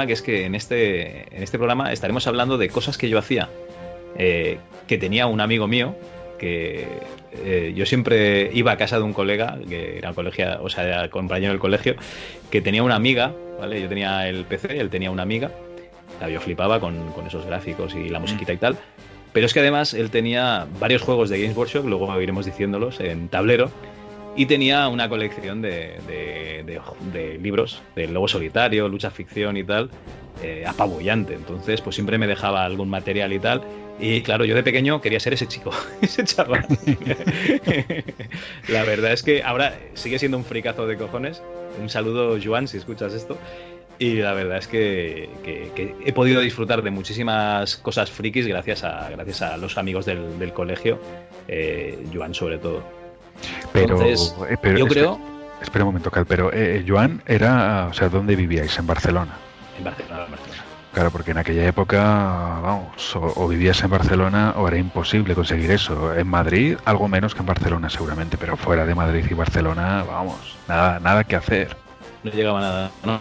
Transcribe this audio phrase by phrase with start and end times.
[0.00, 3.18] Problema que es que en este, en este programa estaremos hablando de cosas que yo
[3.18, 3.48] hacía.
[4.16, 5.94] eh, que tenía un amigo mío
[6.36, 6.84] que
[7.44, 11.08] eh, yo siempre iba a casa de un colega que era colegia, o sea, era
[11.10, 11.94] compañero del colegio,
[12.50, 13.80] que tenía una amiga, ¿vale?
[13.80, 15.50] Yo tenía el PC él tenía una amiga.
[16.18, 18.76] Sea, yo flipaba con, con esos gráficos y la musiquita y tal.
[19.32, 23.28] Pero es que además él tenía varios juegos de Games Workshop, luego iremos diciéndolos, en
[23.28, 23.70] tablero.
[24.36, 26.80] Y tenía una colección de, de-
[27.12, 29.90] de- libros, de Lobo Solitario, Lucha Ficción y tal,
[30.42, 31.34] eh, apabullante.
[31.34, 33.62] Entonces, pues siempre me dejaba algún material y tal.
[33.98, 36.64] Y claro, yo de pequeño quería ser ese chico, ese chaval.
[38.68, 41.42] La verdad es que ahora sigue siendo un fricazo de cojones.
[41.80, 43.36] Un saludo, Joan, si escuchas esto.
[43.98, 48.82] Y la verdad es que, que- que he podido disfrutar de muchísimas cosas frikis gracias
[48.84, 50.98] a, gracias a los amigos del, del colegio,
[51.48, 52.82] eh, Joan sobre todo.
[53.72, 55.20] Pero, Entonces, eh, pero yo creo-
[55.62, 58.78] Espera un momento, Cal, pero eh, Joan era, o sea, ¿dónde vivíais?
[58.78, 59.32] En Barcelona.
[59.76, 60.62] En Barcelona, en Barcelona.
[60.94, 61.98] Claro, porque en aquella época,
[62.62, 66.14] vamos, o, o vivías en Barcelona o era imposible conseguir eso.
[66.14, 70.56] En Madrid, algo menos que en Barcelona seguramente, pero fuera de Madrid y Barcelona, vamos,
[70.66, 71.76] nada, nada que hacer.
[72.24, 73.20] No llegaba nada, ¿no?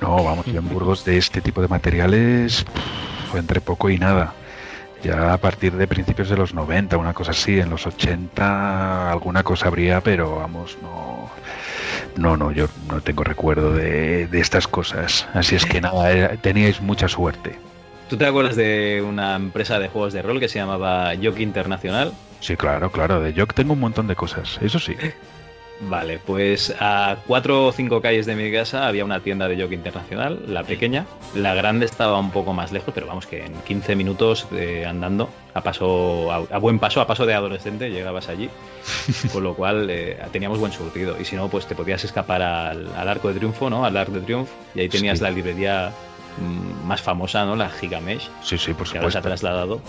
[0.00, 4.32] No, vamos, yo en Burgos de este tipo de materiales, pff, entre poco y nada.
[5.02, 9.42] Ya a partir de principios de los 90, una cosa así, en los 80 alguna
[9.42, 11.30] cosa habría, pero vamos, no,
[12.16, 15.26] no, no, yo no tengo recuerdo de, de estas cosas.
[15.32, 17.58] Así es que nada, era- teníais mucha suerte.
[18.10, 22.12] ¿Tú te acuerdas de una empresa de juegos de rol que se llamaba Jockey Internacional?
[22.40, 24.96] Sí, claro, claro, de yo tengo un montón de cosas, eso sí.
[25.82, 29.76] Vale, pues a cuatro o cinco calles de mi casa había una tienda de Jockey
[29.76, 31.06] Internacional, la pequeña.
[31.34, 35.30] La grande estaba un poco más lejos, pero vamos que en 15 minutos eh, andando,
[35.54, 38.50] a paso a, a buen paso, a paso de adolescente, llegabas allí.
[39.32, 41.16] Con lo cual eh, teníamos buen surtido.
[41.18, 43.82] Y si no, pues te podías escapar al, al Arco de Triunfo, ¿no?
[43.86, 44.52] Al Arco de Triunfo.
[44.74, 45.24] Y ahí tenías Sí.
[45.24, 45.92] la librería
[46.38, 47.56] mm, más famosa, ¿no?
[47.56, 49.28] La Gigamesh, Sí, sí, por que ahora se ha supuesto.
[49.46, 49.80] trasladado.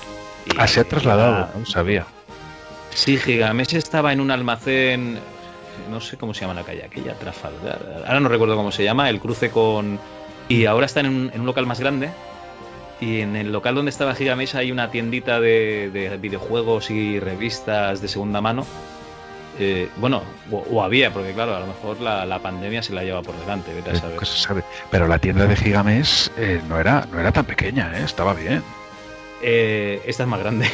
[0.45, 2.05] Y- Ah, se ha trasladado, no sabía.
[2.93, 5.19] Sí, Gigamesh estaba en un almacén,
[5.89, 8.03] no sé cómo se llama la calle aquella, Trafalgar.
[8.07, 9.99] Ahora no recuerdo cómo se llama, el cruce con...
[10.49, 12.09] Y ahora está en un, en un local más grande.
[12.99, 18.01] Y en el local donde estaba Gigamesh hay una tiendita de, de videojuegos y revistas
[18.01, 18.65] de segunda mano.
[19.59, 20.21] Eh, bueno,
[20.51, 23.35] o, o había, porque claro, a lo mejor la, la pandemia se la lleva por
[23.37, 24.25] delante, vete a Eh, saber.
[24.25, 24.63] se sabe.
[24.89, 28.03] Pero la tienda de Gigamés eh, no, era, no era tan pequeña, ¿eh?
[28.03, 28.63] estaba bien.
[29.41, 30.69] Eh, esta es más grande.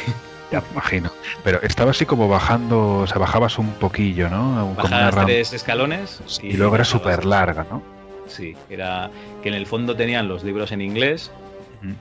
[0.52, 1.10] Ya me imagino.
[1.44, 4.74] Pero estaba así como bajando, o sea, bajabas un poquillo, ¿no?
[4.76, 6.88] Como una Bajas ram- tres escalones Y luego era bajabas.
[6.88, 7.82] súper larga, ¿no?
[8.26, 9.10] Sí, era
[9.42, 11.30] que en el fondo tenían los libros en inglés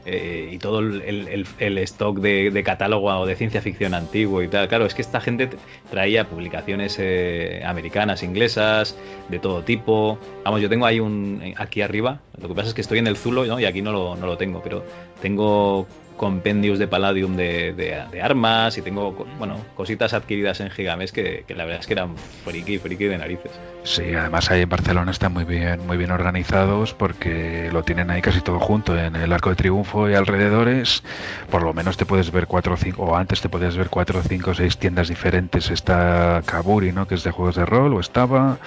[0.05, 3.93] eh, y todo el, el- el- el stock de, de catálogo o de ciencia ficción
[3.93, 4.67] antiguo y tal.
[4.67, 5.49] Claro, es que esta gente
[5.91, 8.97] traía publicaciones eh, americanas, inglesas,
[9.29, 10.17] de todo tipo.
[10.43, 12.21] Vamos, yo tengo ahí un eh, aquí arriba.
[12.41, 13.59] Lo que pasa es que estoy en el Zulo ¿no?
[13.59, 14.83] y aquí no lo, no lo tengo, pero
[15.21, 15.85] tengo
[16.17, 21.45] compendios de Palladium de, de- de armas y tengo bueno cositas adquiridas en Gigamesh que,
[21.47, 23.51] que la verdad es que eran friki, friki de narices.
[23.83, 28.21] Sí, además ahí en Barcelona están muy bien, muy bien organizados porque lo tienen ahí
[28.21, 31.03] casi todo junto en el Arco de Triunfo y alrededores.
[31.49, 34.21] Por lo menos te puedes ver cuatro o cinco, o antes te podías ver cuatro,
[34.23, 35.69] cinco o seis tiendas diferentes.
[35.69, 37.07] Está Kaburi, ¿no?
[37.07, 38.57] Que es de juegos de rol, o estaba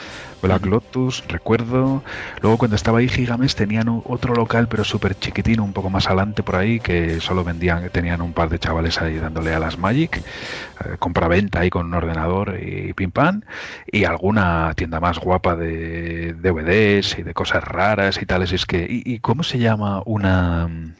[0.41, 2.03] Black Lotus, recuerdo.
[2.41, 6.43] Luego cuando estaba ahí Gigamesh tenían otro local, pero súper chiquitino, un poco más adelante
[6.43, 10.17] por ahí, que solo vendían, tenían un par de chavales ahí dándole a las Magic,
[10.19, 13.43] eh, compra-venta ahí con un ordenador y pim pam,
[13.91, 18.53] y alguna tienda más guapa de DVDs y de cosas raras y tales.
[18.53, 20.69] Es que, ¿y, y cómo se llama una?
[20.69, 20.95] mm,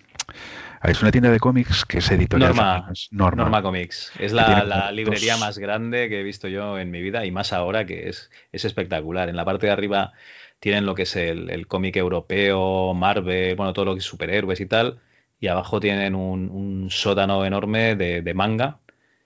[0.83, 2.55] Es una tienda de cómics que es editorial.
[2.55, 3.43] Norma, Norma.
[3.45, 3.63] Norma.
[3.63, 4.13] Comics.
[4.19, 7.85] Es la, librería más grande que he visto yo en mi vida y más ahora
[7.85, 9.29] que es, es espectacular.
[9.29, 10.13] En la parte de arriba
[10.59, 14.61] tienen lo que es el, el cómic europeo, Marvel, bueno, todo lo que es superhéroes
[14.61, 15.01] y tal.
[15.41, 18.79] Y abajo tienen un, un sótano enorme de, de manga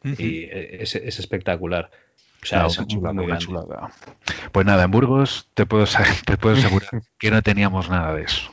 [0.04, 1.90] y es, es espectacular.
[2.42, 3.90] O sea, No, es una chulada, muy una chulada.
[4.52, 5.86] Pues nada, en Burgos te puedo,
[6.26, 8.52] te puedo asegurar que no teníamos nada de eso.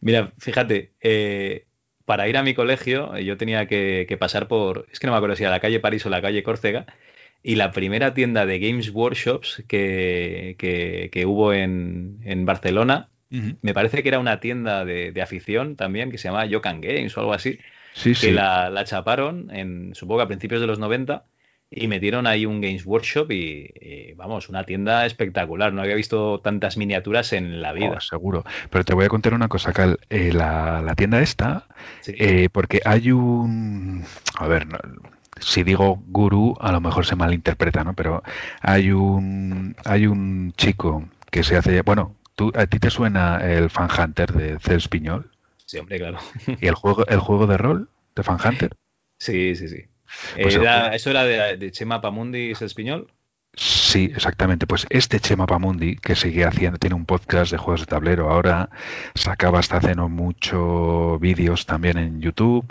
[0.00, 1.66] Mira, fíjate, eh,
[2.04, 5.12] para ir a mi colegio eh, yo tenía que, que pasar por, es que no
[5.12, 6.86] me acuerdo si era la calle París o la calle Córcega,
[7.42, 13.10] y la primera tienda de Games Workshops que, que- que hubo en, en Barcelona,
[13.62, 17.16] me parece que era una tienda de, de afición también, que se llamaba Yokan Games
[17.16, 17.58] o algo así,
[17.92, 18.30] Sí, que sí.
[18.32, 21.24] la, la chaparon, en, supongo que a principios de los 90,
[21.70, 25.72] y metieron ahí un Games Workshop y, y, vamos, una tienda espectacular.
[25.72, 27.94] No había visto tantas miniaturas en la vida.
[27.96, 28.44] Oh, seguro.
[28.70, 29.98] Pero te voy a contar una cosa, Cal.
[30.08, 31.66] Eh, la, la tienda esta,
[32.00, 32.14] Sí.
[32.16, 34.04] eh, porque hay un...
[34.38, 34.78] A ver, no-
[35.40, 37.94] si digo gurú, a lo mejor se malinterpreta, ¿no?
[37.94, 38.22] Pero
[38.60, 41.82] hay un, hay un chico que se hace...
[41.82, 45.30] Bueno, ¿tú, ¿a ti te suena el Fan Hunter de Cels Piñol?
[45.66, 46.18] Sí, hombre, claro.
[46.60, 48.76] ¿Y el juego, el juego de rol de Fan Hunter?
[49.18, 49.84] Sí, sí, sí.
[50.40, 53.10] Pues Era- el- ¿Eso era de, de Chema Pamundi y Espiñol?
[53.56, 54.66] Sí, exactamente.
[54.66, 58.68] Pues este Chema Pamundi, que sigue haciendo, tiene un podcast de juegos de tablero ahora,
[59.14, 62.66] sacaba hasta hace no mucho vídeos también en YouTube,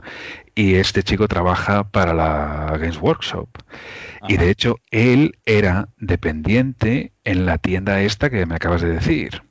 [0.55, 3.47] y este chico trabaja para la Games Workshop.
[4.27, 9.41] Y de hecho, él era dependiente en la tienda esta que me acabas de decir.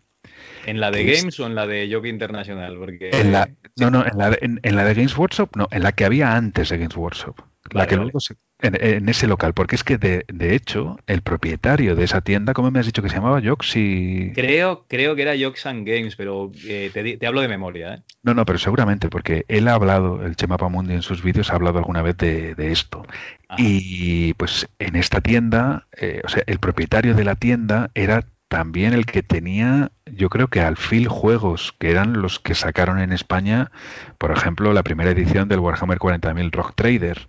[0.66, 2.76] ¿En la de es- Games o en la de Jockey Internacional?
[2.78, 5.68] Porque En la, no, no, en la, de- en, en la de Games Workshop, no,
[5.70, 7.36] en la que había antes de Games Workshop.
[7.70, 8.04] La Vale, que vale.
[8.06, 12.04] luego se- en, en ese local, porque es que de, de hecho, el propietario de
[12.04, 13.40] esa tienda, ¿cómo me has dicho que se llamaba?
[13.42, 14.30] Joxy.
[14.34, 17.94] creo, creo que era and Games, pero eh, te, te hablo de memoria.
[17.94, 18.02] ¿eh?
[18.22, 21.54] No, no, pero seguramente, porque él ha hablado, el Chema Pamundi en sus vídeos ha
[21.56, 23.04] hablado alguna vez de, de esto.
[23.48, 23.56] Ajá.
[23.60, 28.92] Y pues en esta tienda, eh, o sea, el propietario de la tienda era también
[28.92, 33.70] el que tenía, yo creo que Alfil Juegos, que eran los que sacaron en España,
[34.18, 37.28] por ejemplo, la primera edición del Warhammer 40.000 Rock Trader.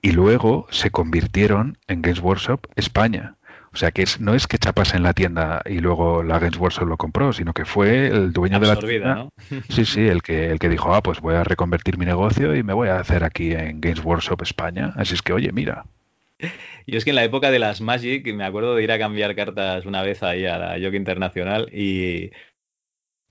[0.00, 3.36] Y luego se convirtieron en Games Workshop España.
[3.74, 6.56] O sea que es, no es que chapas en la tienda y luego la Games
[6.56, 9.14] Workshop lo compró, sino que fue el dueño de la tienda.
[9.14, 9.32] ¿no?
[9.68, 12.62] Sí, sí, el que, el que dijo, ah, pues voy a reconvertir mi negocio y
[12.62, 14.94] me voy a hacer aquí en Games Workshop España.
[14.96, 15.84] Así es que, oye, mira.
[16.86, 19.34] Yo es que en la época de las Magic me acuerdo de ir a cambiar
[19.34, 22.30] cartas una vez ahí a la Jockey Internacional y,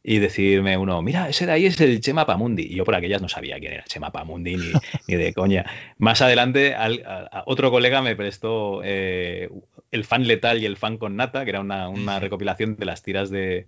[0.03, 2.63] y decirme uno, mira, ese de ahí es el Chema Pamundi.
[2.63, 5.65] Y yo por aquellas no sabía quién era Chema Pamundi ni, ni de coña.
[5.99, 9.49] Más adelante al- a- a otro colega me prestó eh,
[9.91, 13.03] el fan letal y el fan con nata, que era una, una recopilación de las
[13.03, 13.67] tiras de,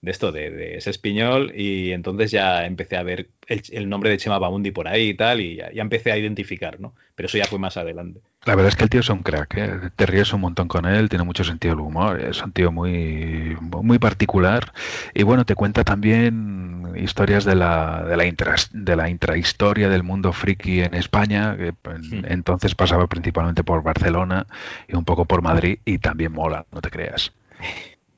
[0.00, 4.10] de esto, de, de ese espiñol, y entonces ya empecé a ver el, el nombre
[4.10, 6.94] de Chema Pamundi por ahí y tal, y ya, ya empecé a identificar, ¿no?
[7.14, 8.20] Pero eso ya fue más adelante.
[8.44, 9.90] La verdad es que el tío es un crack, ¿eh?
[9.96, 13.56] te ríes un montón con él, tiene mucho sentido del humor, es un tío muy,
[13.60, 14.72] muy particular
[15.14, 20.04] y bueno, te cuenta también historias de la, de la, intras- de la intrahistoria del
[20.04, 21.74] mundo friki en España, que
[22.12, 22.24] Hmm.
[22.28, 24.46] entonces pasaba principalmente por Barcelona
[24.86, 27.32] y un poco por Madrid y también mola, no te creas.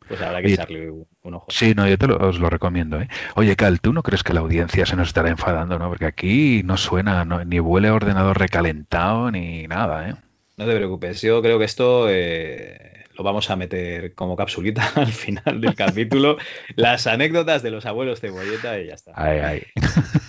[0.08, 1.46] Pues habrá que Y- echarle un, ojo.
[1.50, 3.00] Sí, no, yo te lo, os lo recomiendo.
[3.00, 3.08] ¿eh?
[3.36, 5.88] Oye, Cal, ¿tú no crees que la audiencia se nos estará enfadando, no?
[5.88, 10.14] Porque aquí no suena, no- ni huele a ordenador recalentado ni nada, ¿eh?
[10.56, 15.06] No te preocupes, yo creo que esto eh, lo vamos a meter como capsulita al
[15.12, 16.36] final del capítulo.
[16.74, 19.12] Las anécdotas de los abuelos cebolleta y ya está.
[19.14, 19.62] Ay, ay.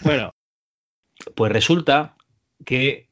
[0.04, 0.32] Bueno,
[1.36, 2.16] pues resulta
[2.66, 3.09] que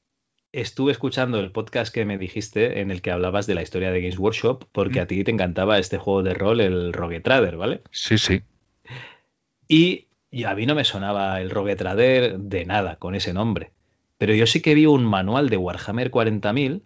[0.61, 4.01] estuve escuchando el podcast que me dijiste en el que hablabas de la historia de
[4.01, 7.81] Games Workshop porque a ti te encantaba este juego de rol, el Rogue Trader, ¿vale?
[7.91, 8.41] Sí, sí.
[9.67, 13.71] Y, y a mí no me sonaba el Rogue Trader de nada con ese nombre.
[14.17, 16.81] Pero yo sí que vi un manual de Warhammer 40.000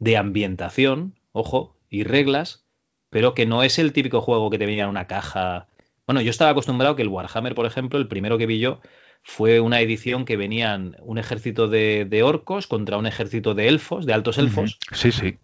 [0.00, 2.64] de ambientación, ojo, y reglas,
[3.08, 5.68] pero que no es el típico juego que te venía en una caja.
[6.06, 8.80] Bueno, yo estaba acostumbrado que el Warhammer, por ejemplo, el primero que vi yo,
[9.22, 14.06] fue una edición que venían un ejército de, de orcos contra un ejército de elfos,
[14.06, 14.78] de altos elfos.
[14.92, 15.38] Sí, sí.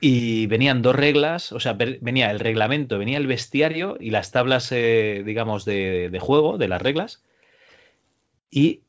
[0.00, 4.30] y venían dos reglas, o sea, ve- venía el reglamento, venía el bestiario y las
[4.32, 7.24] tablas, eh, digamos, de, de juego, de las reglas.
[8.50, 8.82] Y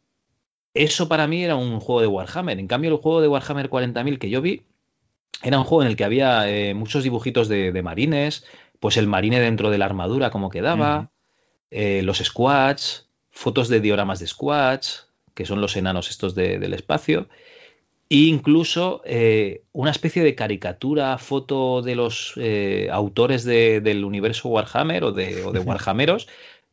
[0.74, 2.60] eso para mí era un juego de Warhammer.
[2.60, 4.64] En cambio, el juego de Warhammer 40.000 que yo vi
[5.44, 8.46] era un juego en el que había eh, muchos dibujitos de, de marines,
[8.80, 11.12] pues el marine dentro de la armadura como quedaba,
[11.72, 13.05] eh, los squads,
[13.36, 17.28] fotos de dioramas de squads, que son los enanos estos de- del espacio,
[18.10, 24.48] e incluso eh, una especie de caricatura, foto de los eh, autores de- del universo
[24.48, 25.70] Warhammer o de, o de Ujú.
[25.70, 26.28] Warhammeros,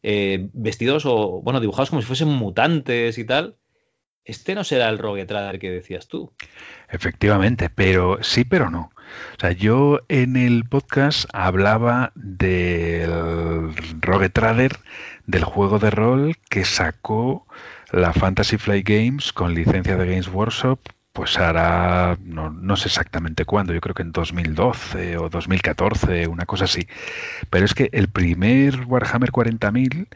[0.04, 3.56] eh, vestidos o, bueno, dibujados como si fuesen mutantes y tal.
[4.24, 6.32] Este no será el Rogue Trader que decías tú.
[6.88, 8.92] Efectivamente, pero sí, pero no.
[9.36, 13.10] O sea, yo en el podcast hablaba del
[14.00, 14.76] Rogue Trader,
[15.26, 17.46] del juego de rol que sacó
[17.90, 20.80] la Fantasy Flight Games con licencia de Games Workshop
[21.12, 26.46] pues hará, no, no, sé exactamente cuándo, yo creo que en 2012 o 2014, una
[26.46, 26.88] cosa así.
[27.50, 30.08] Pero es que el primer Warhammer 40.000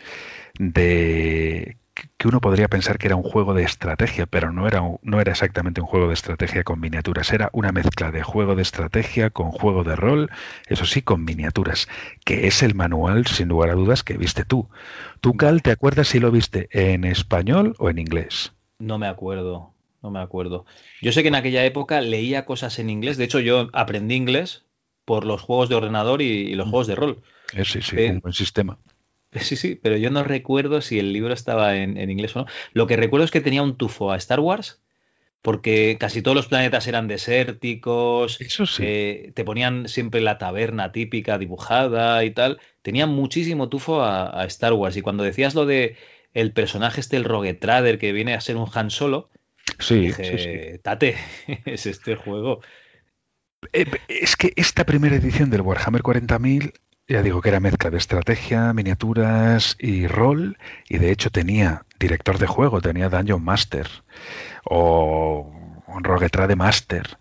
[0.58, 1.76] de
[2.16, 5.32] que uno podría pensar que era un juego de estrategia, pero no era, no era
[5.32, 9.50] exactamente un juego de estrategia con miniaturas, era una mezcla de juego de estrategia con
[9.50, 10.30] juego de rol,
[10.66, 11.88] eso sí, con miniaturas,
[12.24, 14.68] que es el manual, sin lugar a dudas, que viste tú.
[15.20, 18.52] ¿Tú, Cal, te acuerdas si lo viste en español o en inglés?
[18.78, 19.72] No me acuerdo,
[20.02, 20.66] no me acuerdo.
[21.00, 24.64] Yo sé que en aquella época leía cosas en inglés, de hecho yo aprendí inglés
[25.04, 26.70] por los juegos de ordenador y, los mm.
[26.70, 27.22] juegos de rol.
[27.54, 28.78] Eh, sí, sí, un buen sistema.
[29.32, 32.46] Sí, sí, pero yo no recuerdo si el libro estaba en, inglés o no.
[32.72, 34.82] Lo que recuerdo es que tenía un tufo a Star Wars,
[35.42, 38.40] porque casi todos los planetas eran desérticos.
[38.40, 38.82] Eso sí.
[38.86, 42.60] Eh, te ponían siempre la taberna típica dibujada y tal.
[42.82, 44.96] Tenía muchísimo tufo a, Star Wars.
[44.96, 45.96] Y cuando decías lo de
[46.32, 49.30] el personaje este, el Rogue Trader, que viene a ser un Han Solo,
[49.78, 51.16] sí, sí, Tate,
[51.64, 52.60] es este juego.
[53.72, 56.72] Eh, es que esta primera edición del Warhammer 40.000
[57.08, 60.58] ya digo que era mezcla de estrategia, miniaturas y rol,
[60.88, 63.88] y de hecho tenía director de juego, tenía Dungeon Master
[64.64, 65.52] o
[66.02, 67.18] Rogue Master.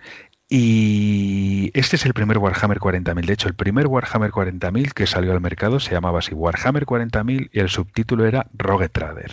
[0.47, 3.25] Y este es el primer Warhammer 40.000.
[3.25, 7.49] De hecho, el primer Warhammer 40.000 que salió al mercado se llamaba así Warhammer 40.000
[7.51, 9.31] y el subtítulo era Rogue Trader.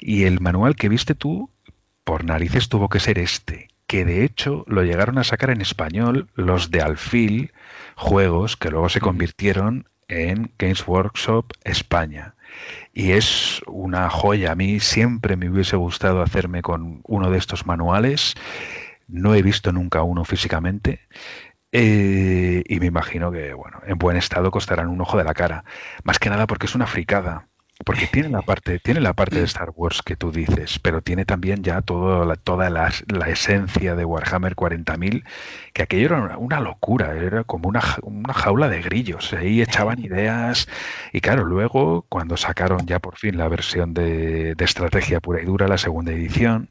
[0.00, 1.50] Y el manual que viste tú,
[2.04, 6.28] por narices, tuvo que ser este, que de hecho lo llegaron a sacar en español
[6.34, 7.52] los de Alfil
[7.98, 12.34] juegos que luego se convirtieron en Games Workshop España.
[12.94, 14.52] Y es una joya.
[14.52, 18.34] A mí siempre me hubiese gustado hacerme con uno de estos manuales.
[19.08, 21.00] No he visto nunca uno físicamente.
[21.72, 25.64] Eh, y me imagino que, bueno, en buen estado costarán un ojo de la cara.
[26.04, 27.48] Más que nada porque es una fricada
[27.84, 31.24] porque tiene la parte tiene la parte de Star Wars que tú dices pero tiene
[31.24, 32.88] también ya todo la, toda la,
[33.28, 35.24] esencia de Warhammer 40.000
[35.72, 40.68] que aquello era una, locura era como una, una, jaula de grillos ahí echaban ideas
[41.12, 45.44] y claro luego cuando sacaron ya por fin la versión de, de estrategia pura y
[45.44, 46.70] dura la segunda edición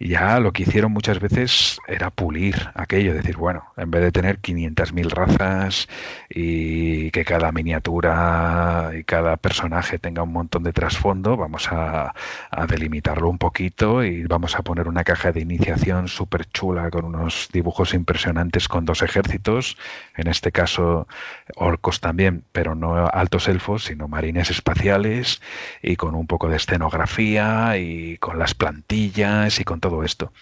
[0.00, 4.40] ya lo que hicieron muchas veces era pulir aquello, decir, bueno, en vez de tener
[4.40, 5.88] 500.000 razas
[6.28, 12.14] y que cada miniatura y cada personaje tenga un montón de trasfondo, vamos a,
[12.68, 17.48] delimitarlo un poquito y vamos a poner una caja de iniciación súper chula con unos
[17.52, 19.76] dibujos impresionantes con dos ejércitos,
[20.16, 21.08] en este caso
[21.56, 25.40] orcos también, pero no altos elfos, sino marines espaciales
[25.82, 30.32] y con un poco de escenografía y con las plantillas y con todo todo esto.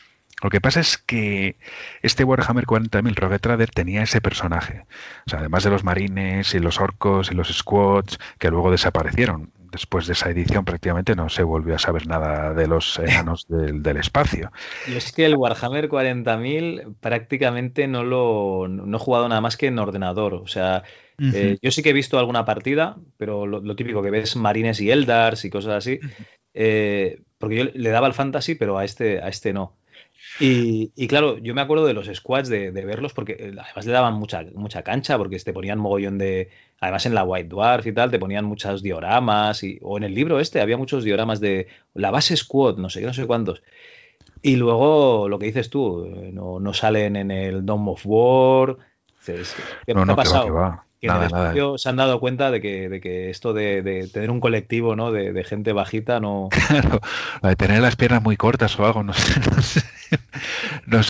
[0.43, 1.57] Lo que pasa es que
[2.03, 4.85] este Warhammer 40.000 Rogue Trader tenía ese personaje.
[5.27, 9.53] O sea, además de los marines y los orcos y los squads que luego desaparecieron.
[9.73, 13.97] Después de esa edición prácticamente no se volvió a saber nada de los enanos del,
[13.97, 14.53] espacio.
[14.87, 19.69] Y es que el Warhammer 40.000 prácticamente no lo no he jugado nada más que
[19.69, 20.35] en ordenador.
[20.35, 20.85] O sea,
[21.19, 24.91] eh, yo sí que he visto alguna partida, pero lo, típico que ves marines y
[24.91, 25.99] eldars y cosas así.
[26.59, 29.75] Eh, porque yo le daba al fantasy, pero a este, a este no.
[30.41, 34.15] Y, claro, yo me acuerdo de los squads de, verlos porque eh, además le daban
[34.15, 36.51] mucha, mucha cancha porque te ponían mogollón de.
[36.81, 39.63] Además en la White Dwarf y tal, te ponían muchos dioramas.
[39.63, 43.01] Y, o en el libro este había muchos dioramas de la base squad, no sé
[43.01, 43.63] qué, no sé cuántos.
[44.43, 48.77] Y luego lo que dices tú, eh, no, no salen en el Dome of War.
[49.25, 50.47] ¿Qué, no, no, ha pasado?
[50.47, 55.13] que se han dado cuenta de que, de que esto de, tener un colectivo ¿no?
[55.13, 56.49] de, gente bajita no...
[56.69, 57.01] Claro,
[57.43, 59.83] de tener las piernas muy cortas o algo, no sé, no sé,
[60.87, 61.03] no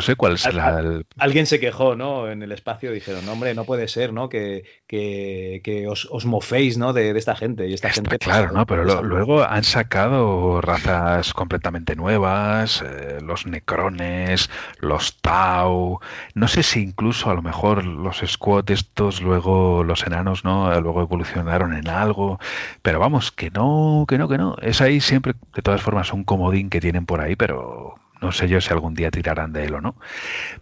[0.00, 1.06] sé, cuál será el...
[1.18, 2.30] Alguien se quejó, ¿no?
[2.30, 4.28] En el espacio dijeron, no, hombre, no puede ser, ¿no?
[4.28, 6.92] Que, que, os, os, moféis, ¿no?
[6.92, 7.68] De, esta gente.
[7.68, 8.66] Y esta gente claro, ¿no?
[8.66, 14.50] Pero luego han sacado razas completamente nuevas, eh, los necrones,
[14.80, 16.00] los tau,
[16.34, 21.02] no sé si incluso a lo mejor los squat estos luego los enanos no luego
[21.02, 22.38] evolucionaron en algo
[22.82, 26.24] pero vamos que no que no que no es ahí siempre de todas formas un
[26.24, 29.74] comodín que tienen por ahí pero no sé yo si algún día tirarán de él
[29.74, 29.96] o no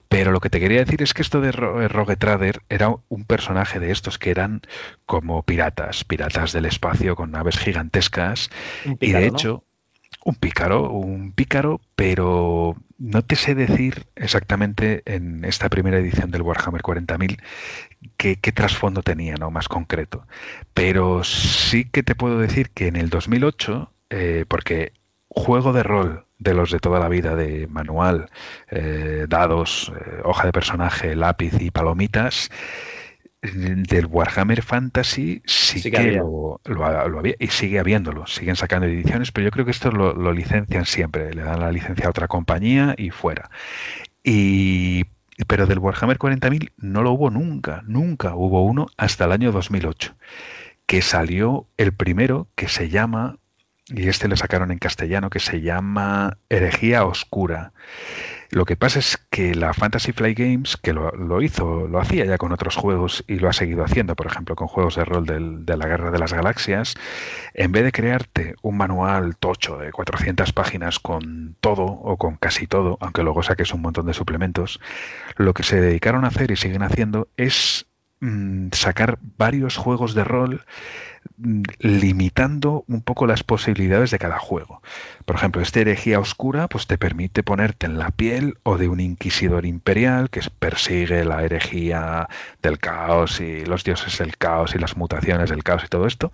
[0.08, 3.80] pero lo que te quería decir es que esto de Rogue Trader era un personaje
[3.80, 4.62] de estos que eran
[5.06, 8.50] como piratas piratas del espacio con naves gigantescas
[9.00, 9.64] y de hecho
[10.25, 16.42] un pícaro, un pícaro, pero no te sé decir exactamente en esta primera edición del
[16.42, 17.40] Warhammer 40.000
[18.16, 19.50] qué, qué trasfondo tenía, ¿no?
[19.50, 20.26] Más concreto.
[20.73, 24.92] Pero sí que te puedo decir que en el 2008, eh, porque
[25.28, 28.31] juego de rol de los de toda la vida, de manual,
[28.71, 32.51] eh, dados, eh, hoja de personaje, lápiz y palomitas,
[33.43, 36.61] del Warhammer Fantasy sí, que, lo,
[37.19, 40.87] había y sigue habiéndolo, siguen sacando ediciones, pero yo creo que esto lo, lo, licencian
[40.87, 43.51] siempre, le dan la licencia a otra compañía y fuera.
[44.23, 45.05] Y
[45.47, 50.15] pero del Warhammer 40.000 no lo hubo nunca, nunca hubo uno hasta el año 2008,
[50.87, 53.39] que salió el primero que se llama
[53.88, 57.73] y este lo sacaron en castellano, que se llama Herejía Oscura.
[58.50, 62.38] Lo que pasa es que la Fantasy Flight Games, que lo, hizo, lo hacía ya
[62.38, 65.76] con otros juegos y lo ha seguido haciendo, por ejemplo, con juegos de rol de
[65.76, 66.95] la Guerra de las Galaxias,
[67.53, 72.67] en vez de crearte un manual tocho de 400 páginas con todo o con casi
[72.67, 74.81] todo, aunque luego saques un montón de suplementos,
[75.37, 77.87] lo que se dedicaron a hacer y siguen haciendo es
[78.21, 80.64] mm, sacar varios juegos de rol
[81.81, 84.83] limitando un poco las posibilidades de cada juego.
[85.25, 89.00] Por ejemplo, esta herejía oscura pues te permite ponerte en la piel o de un
[89.00, 92.29] inquisidor imperial que persigue la herejía
[92.62, 96.31] del caos y los dioses del caos y las mutaciones del caos y todo esto,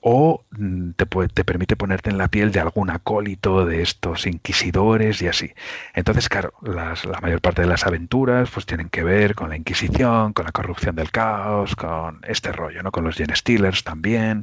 [0.00, 5.22] o mm, te, te permite ponerte en la piel de algún acólito de estos inquisidores
[5.22, 5.52] y así.
[5.94, 10.32] Entonces, claro, la mayor parte de las aventuras pues tienen que ver con la Inquisición,
[10.32, 12.92] con la corrupción del caos, con este rollo, ¿no?
[12.92, 14.33] Con los Gen Stealers también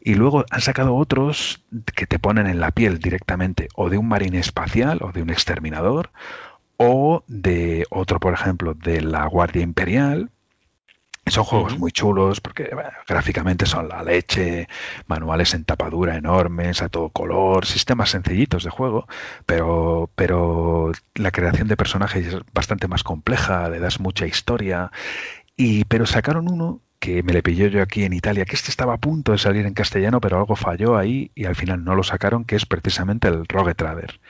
[0.00, 4.08] y luego han sacado otros que te ponen en la piel directamente o de un
[4.08, 6.10] marine espacial o de un exterminador
[6.76, 10.30] o de otro, por ejemplo, de la Guardia Imperial.
[11.26, 12.70] Son juegos muy chulos porque
[13.06, 14.66] gráficamente son la leche,
[15.08, 19.06] manuales en tapadura enormes, a todo color, sistemas sencillitos de juego,
[19.44, 24.90] pero, pero la creación de personajes es bastante más compleja, le das mucha historia.
[25.54, 28.94] Y, pero sacaron uno que me le pilló yo aquí en Italia, que este estaba
[28.94, 32.02] a punto de salir en castellano, pero algo falló ahí y al final no lo
[32.02, 34.20] sacaron, que es precisamente el Rogue Trader.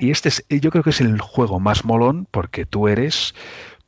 [0.00, 3.34] Y este es, yo creo que es el juego más molón porque tú eres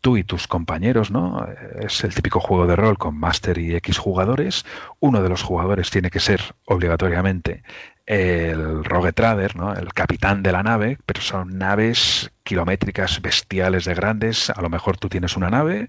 [0.00, 1.46] tú y tus compañeros, ¿no?
[1.80, 4.66] Es el típico juego de rol con Master y X jugadores.
[5.00, 7.62] Uno de los jugadores tiene que ser obligatoriamente
[8.06, 9.72] el Rogue Trader, ¿no?
[9.72, 14.50] el capitán de la nave, pero son naves kilométricas bestiales de grandes.
[14.50, 15.88] A lo mejor tú tienes una nave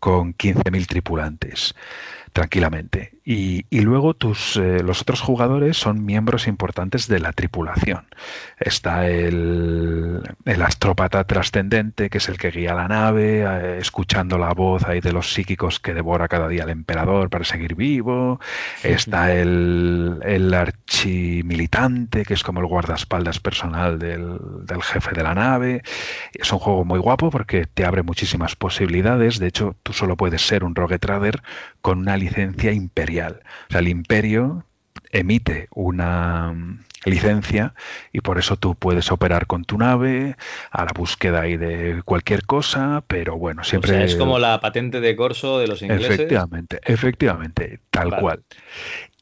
[0.00, 1.74] con 15.000 tripulantes
[2.32, 3.18] tranquilamente.
[3.32, 8.06] Y, luego tus, eh, los otros jugadores son miembros importantes de la tripulación.
[8.58, 14.52] Está el, el astrópata trascendente, que es el que guía la nave, eh, escuchando la
[14.52, 18.40] voz ahí de los psíquicos que devora cada día el emperador para seguir vivo.
[18.82, 25.34] Está el, el archimilitante, que es como el guardaespaldas personal del, del jefe de la
[25.34, 25.82] nave.
[26.32, 29.38] Es un juego muy guapo porque te abre muchísimas posibilidades.
[29.38, 31.42] De hecho, tú solo puedes ser un rogue trader
[31.80, 33.42] con una licencia imperial.
[33.68, 34.64] O sea, el imperio
[35.12, 37.74] emite una mm, licencia
[38.12, 40.36] y por eso tú puedes operar con tu nave
[40.70, 44.04] a la búsqueda ahí de cualquier cosa, pero bueno, siempre...
[44.04, 46.10] es como la patente de corso de los ingleses.
[46.10, 48.42] Efectivamente, efectivamente, tal cual.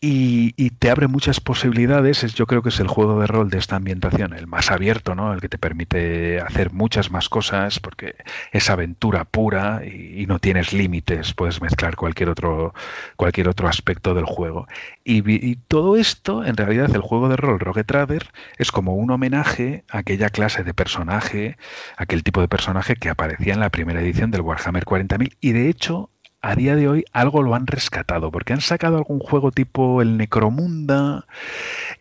[0.01, 2.23] Y, te abre muchas posibilidades.
[2.35, 5.33] Yo creo que es el juego de rol de esta ambientación el más abierto, ¿no?
[5.33, 8.15] El que te permite hacer muchas más cosas porque
[8.53, 11.35] es aventura pura y, no tienes límites.
[11.35, 12.75] Puedes mezclar cualquier otro,
[13.17, 14.69] cualquier otro aspecto del juego.
[15.05, 19.85] Y, todo esto, en realidad, el juego de rol Rogue Trader es como un homenaje
[19.89, 21.57] a aquella clase de personaje,
[21.97, 25.69] aquel tipo de personaje que aparecía en la primera edición del Warhammer 40.000 y de
[25.69, 26.11] hecho
[26.41, 30.17] a día de hoy algo lo han rescatado, porque han sacado algún juego tipo el
[30.17, 31.27] Necromunda,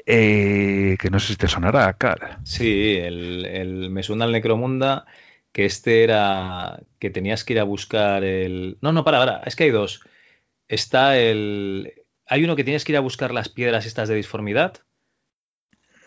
[0.05, 2.39] eh, que no sé si te sonará, Car.
[2.43, 5.05] Sí, el, me suena el Necromunda,
[5.51, 8.77] que este era que tenías que ir a buscar el...
[8.81, 10.01] No, no, para, para, es que hay dos.
[10.67, 11.96] Está el...
[12.29, 14.83] Hay uno que tienes que ir a buscar las piedras estas de disformidad,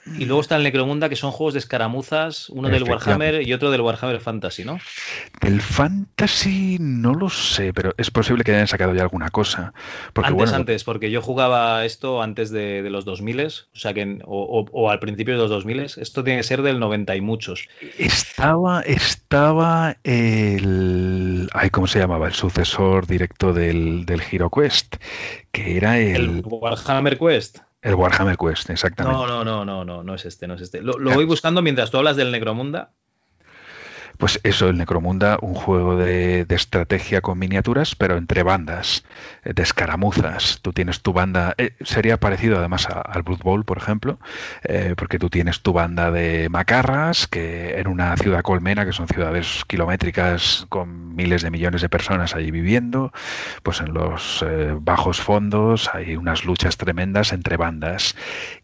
[0.06, 3.70] y luego está el Necromunda, que son juegos de escaramuzas, uno del Warhammer y otro
[3.70, 4.78] del Warhammer Fantasy, ¿no?
[5.42, 9.74] El Fantasy no lo sé, pero es posible que hayan sacado ya alguna cosa.
[10.12, 14.90] Porque, antes, antes, porque yo jugaba esto antes de, los 2000, o sea que, o,
[14.90, 17.68] al principio de los 2000, esto tiene que ser del 90 y muchos.
[17.98, 21.48] Estaba, estaba el...
[21.52, 22.26] Ay, ¿Cómo se llamaba?
[22.26, 24.96] El sucesor directo del, del Hero Quest,
[25.52, 26.16] que era el...
[26.16, 27.58] El Warhammer Quest.
[27.82, 29.18] El Warhammer Quest, exactamente.
[29.18, 30.82] No, no, no, no, no, no es este, no es este.
[30.82, 32.92] Lo, lo voy buscando mientras tú hablas del Necromunda.
[34.20, 39.02] Pues eso, el Necromunda, un juego de, estrategia con miniaturas, pero entre bandas,
[39.44, 40.58] eh, de escaramuzas.
[40.60, 44.18] Tú tienes tu banda, eh, sería parecido además al Blood Bowl, por ejemplo,
[44.62, 49.08] eh, porque tú tienes tu banda de macarras, que en una ciudad colmena, que son
[49.08, 53.12] ciudades kilométricas con miles de millones de personas allí viviendo,
[53.62, 54.44] pues en los
[54.80, 58.16] bajos fondos hay unas luchas tremendas entre bandas.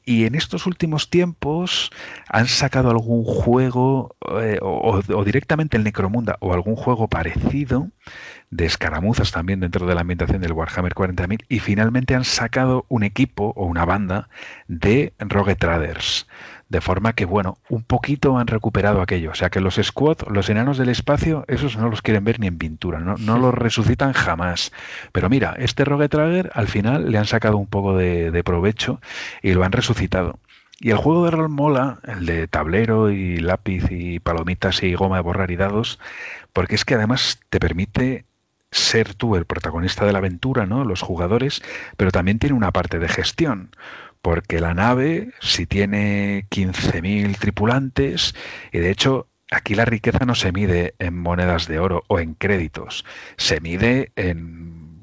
[0.06, 1.90] Y en estos últimos tiempos
[2.28, 7.90] han sacado algún juego o, o directamente directamente el Necromunda o algún juego parecido
[8.50, 13.02] de escaramuzas también dentro de la ambientación del Warhammer 40.000 y finalmente han sacado un
[13.02, 14.28] equipo o una banda
[14.66, 16.26] de Rogue Traders.
[16.68, 19.30] De forma que, bueno, un poquito han recuperado aquello.
[19.30, 22.48] O sea que los squad, los enanos del espacio, esos no los quieren ver ni
[22.48, 24.72] en pintura, no, no los resucitan jamás.
[25.12, 29.00] Pero mira, este Rogue Trader al final le han sacado un poco de, de provecho
[29.42, 30.40] y lo han resucitado.
[30.78, 35.16] Y el juego de rol mola, el de tablero y lápiz y palomitas y goma
[35.16, 35.98] de borrar y dados,
[36.52, 38.26] porque es que además te permite
[38.70, 40.84] ser tú el protagonista de la aventura, ¿no?
[40.84, 41.62] Los jugadores,
[41.96, 43.70] pero también tiene una parte de gestión,
[44.22, 48.34] porque la nave, si tiene 15.000 tripulantes,
[48.72, 52.34] y de hecho aquí la riqueza no se mide en monedas de oro o en
[52.34, 53.04] créditos,
[53.36, 55.00] se mide en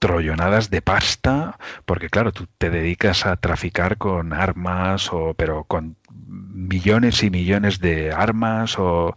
[0.00, 5.96] trollonadas de pasta, porque claro, tú te dedicas a traficar con armas o pero con
[6.18, 9.14] millones y millones de armas o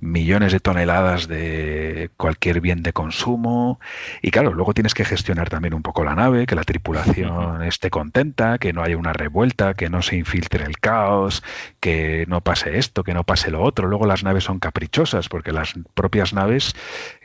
[0.00, 3.80] millones de toneladas de cualquier bien de consumo.
[4.22, 7.90] Y claro, luego tienes que gestionar también un poco la nave, que la tripulación esté
[7.90, 11.42] contenta, que no haya una revuelta, que no se infiltre el caos,
[11.80, 13.88] que no pase esto, que no pase lo otro.
[13.88, 16.74] Luego las naves son caprichosas, porque las propias naves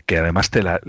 [0.06, 0.80] que además te la,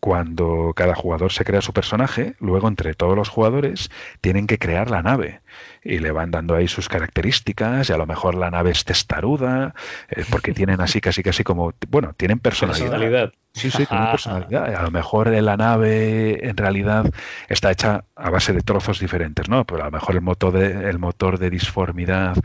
[0.00, 4.90] cuando cada jugador se crea su personaje, luego entre todos los jugadores tienen que crear
[4.90, 5.40] la nave
[5.82, 9.74] y le van dando ahí sus características y a lo mejor la nave es testaruda
[10.08, 13.32] eh, porque tienen así casi casi como bueno tienen personalidad.
[13.54, 14.74] Sí, sí, tienen personalidad.
[14.74, 17.10] A lo mejor la nave en realidad
[17.48, 19.64] está hecha a base de trozos diferentes, ¿no?
[19.66, 22.36] Pero a lo mejor el motor de, el motor de disformidad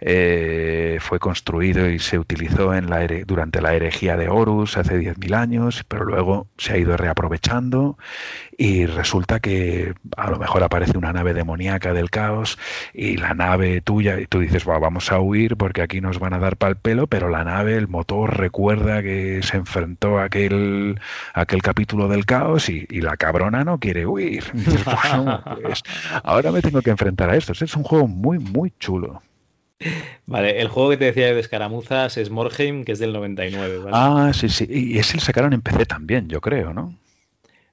[0.00, 5.34] eh, fue construido y se utilizó en la, durante la herejía de Horus hace 10.000
[5.34, 7.98] años, pero luego se ha ido reaprovechando
[8.56, 12.58] y resulta que a lo mejor aparece una nave demoníaca del caos
[12.92, 16.38] y la nave tuya, y tú dices, vamos a huir porque aquí nos van a
[16.38, 20.53] dar pal pelo, pero la nave, el motor recuerda que se enfrentó a aquel,
[21.32, 24.44] aquel capítulo del caos y, la cabrona no quiere huir.
[25.62, 25.82] Pues,
[26.22, 27.52] ahora me tengo que enfrentar a esto.
[27.52, 29.22] Es un juego muy, muy chulo.
[30.26, 33.90] Vale, el juego que te decía de escaramuzas es Morheim, que es del 99.
[33.92, 34.66] Ah, sí, sí.
[34.68, 36.94] Y ese lo sacaron en PC también, yo creo, ¿no?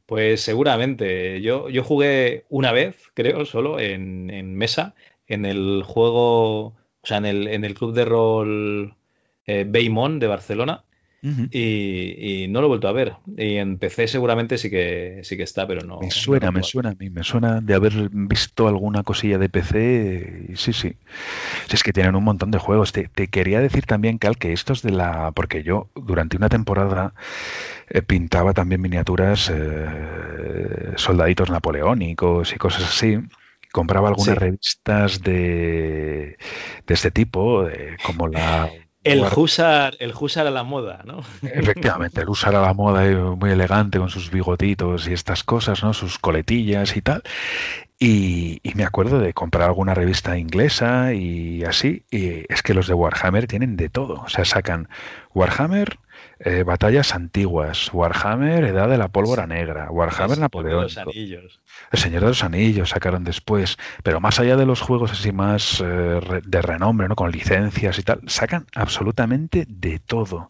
[0.05, 1.41] Pues seguramente.
[1.41, 4.93] Yo, yo jugué una vez, creo, solo en, mesa,
[5.27, 8.95] en el juego, o sea, en el, en el club de rol
[9.45, 10.83] eh, de Barcelona.
[11.23, 13.13] Y, no lo he vuelto a ver.
[13.37, 15.99] Y en PC seguramente sí que sí que está, pero no.
[15.99, 20.47] Me suena, me suena a mí, me suena de haber visto alguna cosilla de PC.
[20.55, 20.95] sí, sí.
[21.71, 22.91] es que tienen un montón de juegos.
[22.91, 25.31] Te, te, quería decir también, Cal, que estos de la.
[25.31, 27.13] Porque yo durante una temporada
[27.89, 33.19] eh, pintaba también miniaturas, eh, soldaditos napoleónicos y cosas así.
[33.71, 36.35] Compraba algunas revistas de,
[36.85, 37.65] de este tipo,
[38.03, 38.69] como la
[39.03, 41.21] el Husar, el Husar a la moda, ¿no?
[41.41, 45.83] Efectivamente, el Husar a la moda, eh, muy elegante con sus bigotitos y estas cosas,
[45.83, 45.93] ¿no?
[45.93, 47.23] Sus coletillas y tal.
[47.99, 52.03] Y, y, me acuerdo de comprar alguna revista inglesa y así.
[52.09, 54.21] Y es que los de Warhammer tienen de todo.
[54.25, 54.89] O sea, sacan
[55.33, 55.99] Warhammer,
[56.43, 60.87] eh, batallas antiguas, Warhammer, Edad de la Pólvora Negra, Warhammer Napoleón.
[61.91, 65.81] El Señor de los Anillos sacaron después, pero más allá de los juegos así más
[65.85, 67.15] eh, de renombre, ¿no?
[67.15, 70.49] con licencias y tal, sacan absolutamente de todo.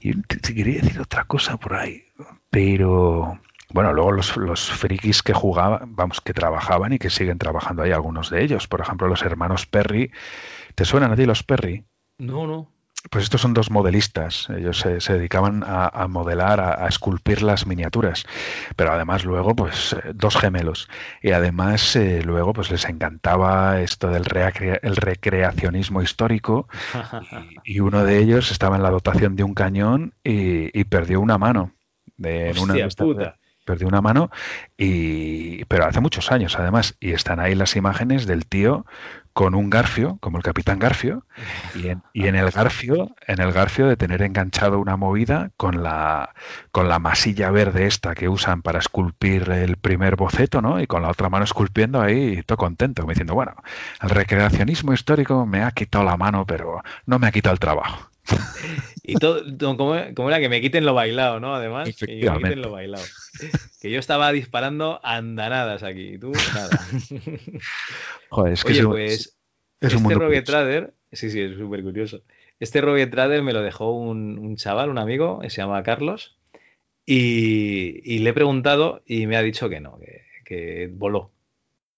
[0.00, 2.04] Y te, quería decir otra cosa por ahí,
[2.50, 7.82] pero bueno, luego los, los, frikis que jugaban, vamos, que trabajaban y que siguen trabajando
[7.82, 8.68] ahí, algunos de ellos.
[8.68, 10.12] Por ejemplo, los hermanos Perry.
[10.76, 11.84] ¿Te suenan a ti los Perry?
[12.18, 12.73] No, no.
[13.10, 14.48] Pues estos son dos modelistas.
[14.50, 18.24] Ellos se, dedicaban a, modelar, a, esculpir las miniaturas.
[18.76, 20.88] Pero además luego, pues, eh, dos gemelos.
[21.22, 24.24] Y además eh, luego, pues, les encantaba esto del
[24.82, 26.68] el recreacionismo histórico.
[27.64, 31.72] Y, uno de ellos estaba en la dotación de un cañón y, perdió una mano.
[32.16, 34.30] De, en una, puta perdió una mano
[34.76, 38.86] y pero hace muchos años además y están ahí las imágenes del tío
[39.34, 41.26] con un garfio como el capitán garfio
[41.74, 45.82] y en, y en el garfio en el garfio de tener enganchado una movida con
[45.82, 46.34] la
[46.70, 51.02] con la masilla verde esta que usan para esculpir el primer boceto no y con
[51.02, 53.54] la otra mano esculpiendo ahí todo contento me diciendo bueno
[54.00, 58.13] el recreacionismo histórico me ha quitado la mano pero no me ha quitado el trabajo
[59.02, 59.44] y todo,
[59.76, 61.54] como, era que me quiten lo bailado, ¿no?
[61.54, 63.04] Además, que me quiten lo bailado.
[63.80, 66.80] Que yo estaba disparando andanadas aquí, y tú nada.
[68.30, 69.38] Joder, es que Oye, pues,
[69.80, 72.22] este Rogue Trader, sí, sí, es súper curioso.
[72.60, 76.38] Este Rogue Trader me lo dejó un, chaval, un amigo, se llama Carlos,
[77.04, 79.98] y, le he preguntado y me ha dicho que no,
[80.44, 81.33] que, voló.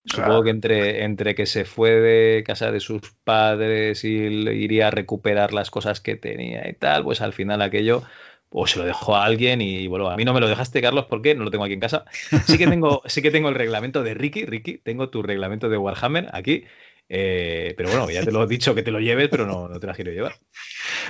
[0.07, 4.90] Supongo que entre, entre que se fue de casa de sus padres y iría a
[4.90, 8.03] recuperar las cosas que tenía y tal, pues al final aquello
[8.51, 11.07] o se lo dejó a alguien y bueno, a mí no me lo dejaste, Carlos,
[11.07, 12.05] porque no lo tengo aquí en casa.
[12.47, 15.77] Sí que tengo, sí que tengo el reglamento de Ricky, Ricky, tengo tu reglamento de
[15.77, 16.64] Warhammer aquí
[17.09, 19.79] eh, pero bueno, ya te lo he dicho que te lo lleves, pero no, no
[19.79, 20.35] te la quiero llevar.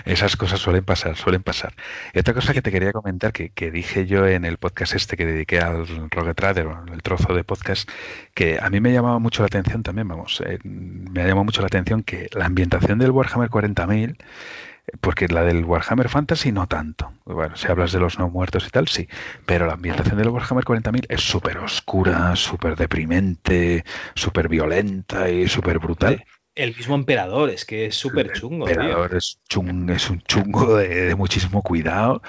[0.04, 1.74] Esas cosas suelen pasar, suelen pasar.
[2.12, 5.16] Y otra cosa que te quería comentar, que, que dije yo en el podcast este
[5.16, 7.88] que dediqué al Rocket Trader, el trozo de podcast,
[8.34, 11.62] que a mí me llamaba mucho la atención también, vamos, eh, me ha llamado mucho
[11.62, 14.16] la atención que la ambientación del Warhammer 40.000
[15.00, 17.12] porque la del Warhammer Fantasy no tanto.
[17.24, 19.08] Bueno, si hablas de los no muertos y tal, sí.
[19.44, 25.78] Pero la ambientación del Warhammer 40.000 es súper oscura, súper deprimente, súper violenta y súper
[25.78, 26.24] brutal.
[26.54, 28.66] El mismo emperador, es que es súper chungo.
[28.66, 32.22] El emperador Es, es un chungo de, de, muchísimo cuidado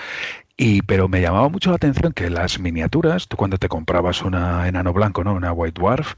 [0.60, 4.68] y, pero me llamaba mucho la atención que las miniaturas, tú cuando te comprabas una
[4.68, 5.34] enano blanco, ¿no?
[5.34, 6.16] Una White Dwarf,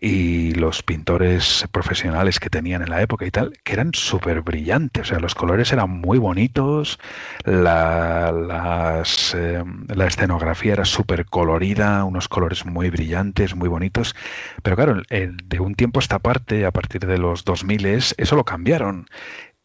[0.00, 5.02] y los pintores profesionales que tenían en la época y tal, que eran súper brillantes.
[5.02, 6.98] O sea, los colores eran muy bonitos,
[7.44, 14.16] la, las, eh, la escenografía era súper colorida, unos colores muy brillantes, muy bonitos.
[14.62, 18.44] Pero claro, de un tiempo a esta parte, a partir de los 2000, eso lo
[18.44, 19.06] cambiaron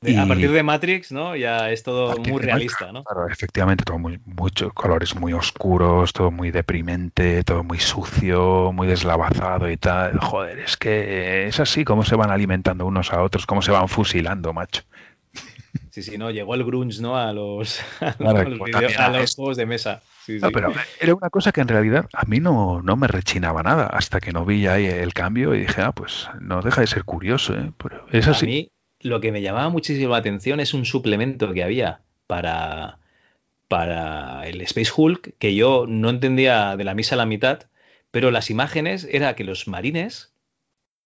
[0.01, 1.35] a partir de Matrix, ¿no?
[1.35, 3.03] Ya es todo muy realista, ¿no?
[3.03, 8.87] Claro, efectivamente, todo muy, muchos colores muy oscuros, todo muy deprimente, todo muy sucio, muy
[8.87, 10.19] deslavazado y tal.
[10.19, 13.87] Joder, es que es así como se van alimentando unos a otros, cómo se van
[13.87, 14.83] fusilando, macho.
[15.89, 17.17] Sí, sí, no, llegó el grunge, ¿no?
[17.17, 20.03] A los, a los, juegos de mesa.
[20.27, 23.87] no, pero era una cosa que en realidad a mí no, no me rechinaba nada
[23.87, 27.03] hasta que no vi ahí el cambio y dije, ah, pues no deja de ser
[27.03, 27.71] curioso, ¿eh?
[27.77, 28.71] Pero es así
[29.07, 32.99] lo que me llamaba muchísimo la atención es un suplemento que había para,
[33.67, 37.63] para el Space Hulk que yo no entendía de la misa a la mitad,
[38.11, 40.33] pero las imágenes era que los marines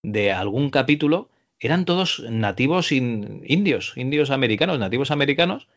[0.04, 5.68] de algún capítulo eran todos nativos indios, indios americanos, nativos americanos,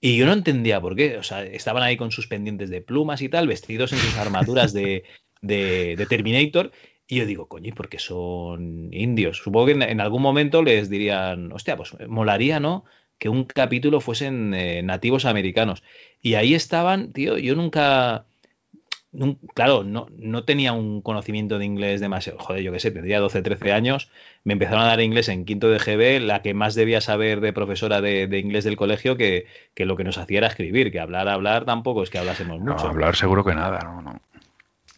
[0.00, 1.16] y yo no entendía por qué.
[1.16, 4.74] O sea, estaban ahí con sus pendientes de plumas y tal, vestidos en sus armaduras
[4.74, 5.04] de,
[5.40, 6.72] de, de Terminator,
[7.06, 9.38] y yo digo, coño, porque son indios.
[9.38, 12.84] Supongo que en, algún momento les dirían, hostia, pues molaría, ¿no?
[13.18, 15.82] Que un capítulo fuesen eh, nativos americanos.
[16.22, 18.24] Y ahí estaban, tío, yo nunca.
[19.54, 22.38] claro, no, no tenía un conocimiento de inglés demasiado.
[22.38, 24.10] Joder, yo qué sé, tendría 12, 13 años.
[24.42, 27.52] Me empezaron a dar inglés en quinto de GB, la que más debía saber de
[27.52, 31.28] profesora de, inglés del colegio que, que, lo que nos hacía era escribir, que hablar,
[31.28, 32.84] hablar tampoco es que hablásemos mucho.
[32.84, 34.20] No, hablar seguro que nada, no, no.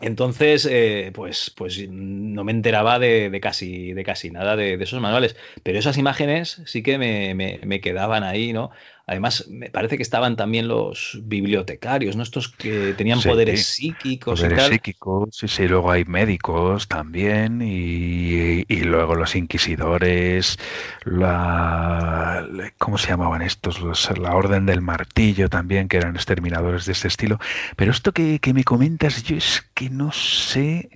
[0.01, 5.37] Entonces, eh, pues, pues no me enteraba de, casi, de casi nada de, esos manuales.
[5.63, 8.71] Pero esas imágenes sí que me, me, quedaban ahí, ¿no?
[9.09, 12.25] Además, me parece que estaban también los bibliotecarios, ¿no?
[12.25, 14.41] Estos que tenían poderes psíquicos.
[14.41, 15.69] Poderes psíquicos, sí, sí.
[15.69, 20.59] Luego hay médicos también y, y, luego los inquisidores,
[21.05, 22.45] la,
[22.79, 23.81] ¿cómo se llamaban estos?
[23.81, 27.39] Los, la Orden del Martillo también, que eran exterminadores de este estilo.
[27.77, 30.91] Pero esto que, que me comentas, yo es que no sé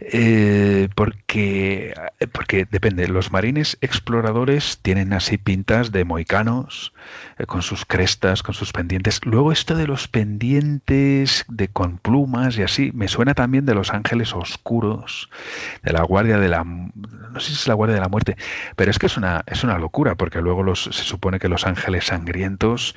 [0.00, 1.92] eh, porque,
[2.30, 6.92] porque depende, los marines exploradores tienen así pintas de moicanos,
[7.38, 9.20] eh, con sus crestas, con sus pendientes.
[9.24, 13.92] Luego esto de los pendientes de con plumas y así, me suena también de los
[13.92, 15.30] ángeles oscuros,
[15.82, 18.36] de la guardia de la no sé si es la guardia de la muerte,
[18.76, 21.66] pero es que es una, es una locura, porque luego los, se supone que los
[21.66, 22.94] ángeles sangrientos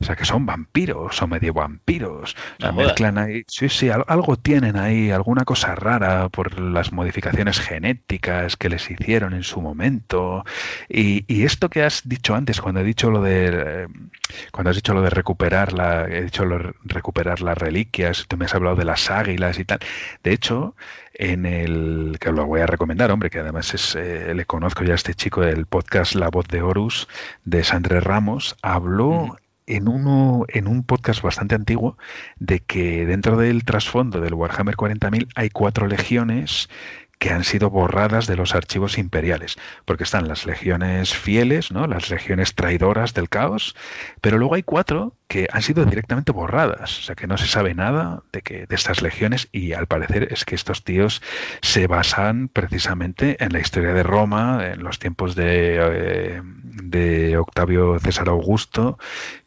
[0.00, 2.36] o sea, que son vampiros o medio vampiros.
[2.58, 3.44] Sea, mezclan ahí.
[3.46, 9.34] Sí, sí, algo tienen ahí, alguna cosa rara por las modificaciones genéticas que les hicieron
[9.34, 10.44] en su momento.
[10.88, 13.88] Y, y esto que has dicho antes, cuando he dicho lo de.
[14.52, 16.06] Cuando has dicho lo de recuperar la.
[16.06, 19.64] He dicho lo de recuperar las reliquias, tú me has hablado de las águilas y
[19.64, 19.78] tal.
[20.22, 20.74] De hecho,
[21.14, 22.16] en el.
[22.20, 23.94] que lo voy a recomendar, hombre, que además es.
[23.96, 27.08] Eh, le conozco ya a este chico del podcast La Voz de Horus,
[27.44, 31.96] de Sandre Ramos, habló en, uno, en un podcast bastante antiguo
[32.36, 36.68] de que dentro del trasfondo del Warhammer 40.000 hay cuatro legiones
[37.18, 41.86] que han sido borradas de los archivos imperiales, porque están las legiones fieles, ¿no?
[41.86, 43.74] las legiones traidoras del caos,
[44.20, 47.74] pero luego hay cuatro que han sido directamente borradas, o sea que no se sabe
[47.74, 51.22] nada de que de estas legiones y al parecer es que estos tíos
[51.62, 57.98] se basan precisamente en la historia de Roma, en los tiempos de, eh, de Octavio
[58.00, 58.98] César Augusto,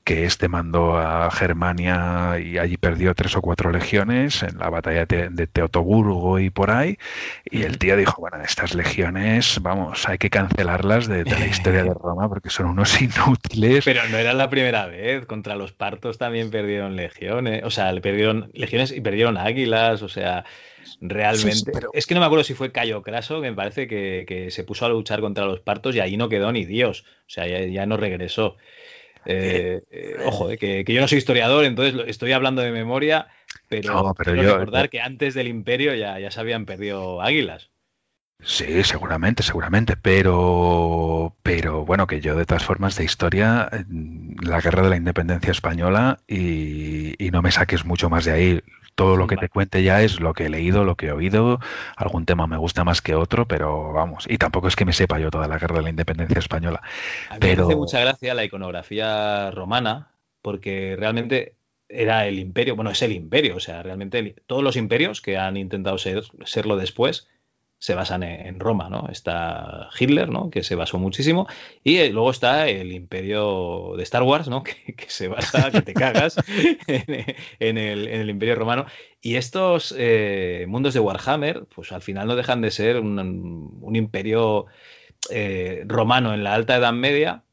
[0.08, 5.06] que este mandó a Germania y allí perdió tres o cuatro legiones en la batalla
[5.06, 6.98] de Teotoburgo y por ahí.
[7.44, 11.94] Y el tío dijo, bueno, estas legiones, vamos, hay que cancelarlas de, la historia de
[11.94, 13.84] Roma porque son unos inútiles.
[13.84, 18.50] Pero no era la primera vez, contra los partos también perdieron legiones, o sea, perdieron
[18.54, 20.46] legiones y perdieron águilas, o sea,
[21.02, 21.72] realmente.
[21.94, 24.86] Es que no me acuerdo si fue Cayo Craso, que me parece que, se puso
[24.86, 27.04] a luchar contra los partos y ahí no quedó ni Dios.
[27.28, 28.56] O sea, ya, no regresó.
[29.28, 33.28] Eh, eh, ojo, eh, que, yo no soy historiador, entonces estoy hablando de memoria,
[33.68, 37.70] pero, quiero recordar que antes del imperio ya, ya se habían perdido águilas.
[38.44, 43.68] Sí, seguramente, seguramente, pero, pero bueno, que yo de todas formas de historia,
[44.42, 48.62] la guerra de la independencia española y, y no me saques mucho más de ahí
[48.98, 51.60] todo lo que te cuente ya es lo que he leído, lo que he oído.
[51.96, 54.26] Algún tema me gusta más que otro, pero vamos.
[54.28, 56.82] Y tampoco es que me sepa yo toda la guerra de la independencia española.
[57.30, 57.68] A mí pero...
[57.68, 60.10] me hace mucha gracia la iconografía romana,
[60.42, 61.58] porque realmente
[61.88, 65.58] era el imperio, bueno, es el imperio, o sea, realmente todos los imperios que han
[65.58, 67.28] intentado ser, serlo después
[67.80, 69.08] se basan en, Roma, ¿no?
[69.10, 70.50] Está Hitler, ¿no?
[70.50, 71.48] Que se basó muchísimo.
[71.84, 74.64] Y eh, luego está el imperio de Star Wars, ¿no?
[74.98, 76.38] Que, se basa, que te cagas,
[76.88, 78.86] en, el, imperio romano.
[79.22, 84.66] Y estos eh, mundos de Warhammer, pues al final no dejan de ser un, imperio
[85.30, 87.44] eh, romano en la alta Edad Media,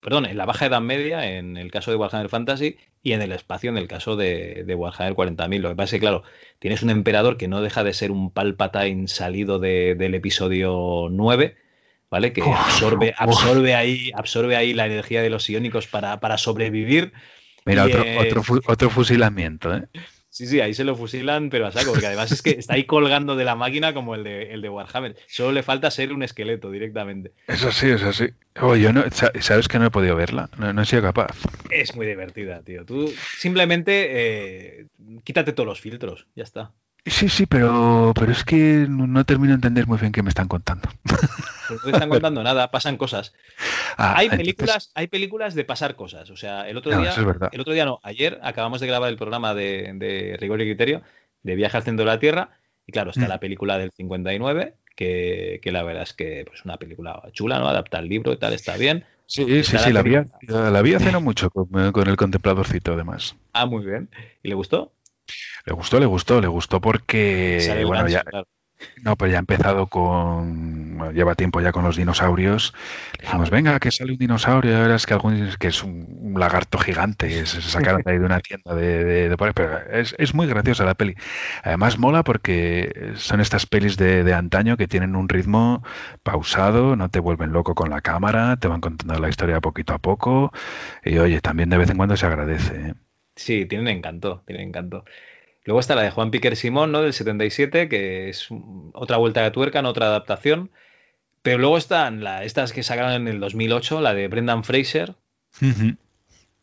[0.00, 3.32] perdón, en la baja Edad Media, en el caso de Warhammer Fantasy, y en el
[3.32, 5.60] espacio en el caso de, de Warhammer 40.000.
[5.60, 6.22] Lo que pasa es que, claro,
[6.58, 11.56] tienes un emperador que no deja de ser un Palpatine salido del episodio 9,
[12.10, 12.32] ¿vale?
[12.32, 17.12] Que absorbe, absorbe, ahí, absorbe ahí la energía de los iónicos para, para sobrevivir.
[17.64, 19.88] Mira, otro, otro, otro fusilamiento, ¿eh?
[20.38, 22.84] Sí, sí, ahí se lo fusilan, pero a saco, porque además es que está ahí
[22.84, 25.16] colgando de la máquina como el de, el de Warhammer.
[25.26, 27.32] Solo le falta ser un esqueleto directamente.
[27.48, 28.28] Eso sí, eso sí.
[28.54, 30.48] yo no, ¿Sabes que no he podido verla?
[30.56, 31.36] No, he sido capaz.
[31.70, 32.84] Es muy divertida, tío.
[32.84, 34.86] Tú simplemente eh,
[35.24, 36.70] quítate todos los filtros, ya está.
[37.10, 40.48] Sí, sí, pero, pero es que no, termino de entender muy bien qué me están
[40.48, 40.88] contando.
[41.68, 43.34] Pues no te están contando nada, pasan cosas.
[43.96, 46.30] Ah, hay películas, hay películas de pasar cosas.
[46.30, 47.14] O sea, el otro día,
[47.52, 51.02] el otro día no, ayer acabamos de grabar el programa de, Rigor y Criterio
[51.42, 52.50] de Viaje al centro de la Tierra.
[52.86, 53.28] Y claro, está mm.
[53.28, 57.58] la película del 59, que, que la verdad es que es pues, una película chula,
[57.58, 57.68] ¿no?
[57.68, 59.04] Adapta el libro y tal, está bien.
[59.26, 63.36] Sí, sí, sí, la vi, la vi hace no mucho con, con el contempladorcito, además.
[63.52, 64.08] Ah, muy bien.
[64.42, 64.90] ¿Y le gustó?
[65.64, 68.24] Le gustó, le gustó, le gustó porque bueno, ya,
[69.02, 71.12] no, pues ya ha empezado con.
[71.14, 72.74] lleva tiempo ya con los dinosaurios.
[73.18, 74.76] Le dijimos, venga, que sale un dinosaurio.
[74.76, 77.46] Ahora es que, algún, que es un, lagarto gigante.
[77.46, 80.94] Se sacaron de ahí de una tienda de, de, Pero es, es, muy graciosa la
[80.94, 81.14] peli.
[81.62, 85.82] Además, mola porque son estas pelis de, de, antaño que tienen un ritmo
[86.22, 89.98] pausado, no te vuelven loco con la cámara, te van contando la historia poquito a
[89.98, 90.52] poco.
[91.04, 92.90] Y oye, también de vez en cuando se agradece.
[92.90, 92.94] ¿eh?
[93.38, 95.04] Sí, tienen encanto, tienen encanto.
[95.64, 97.02] Luego está la de Juan Piquer Simón, ¿no?
[97.02, 98.48] Del 77, que es
[98.94, 100.70] otra vuelta de tuerca, otra adaptación.
[101.42, 105.14] Pero luego están la, estas que sacaron en el 2008, la de Brendan Fraser,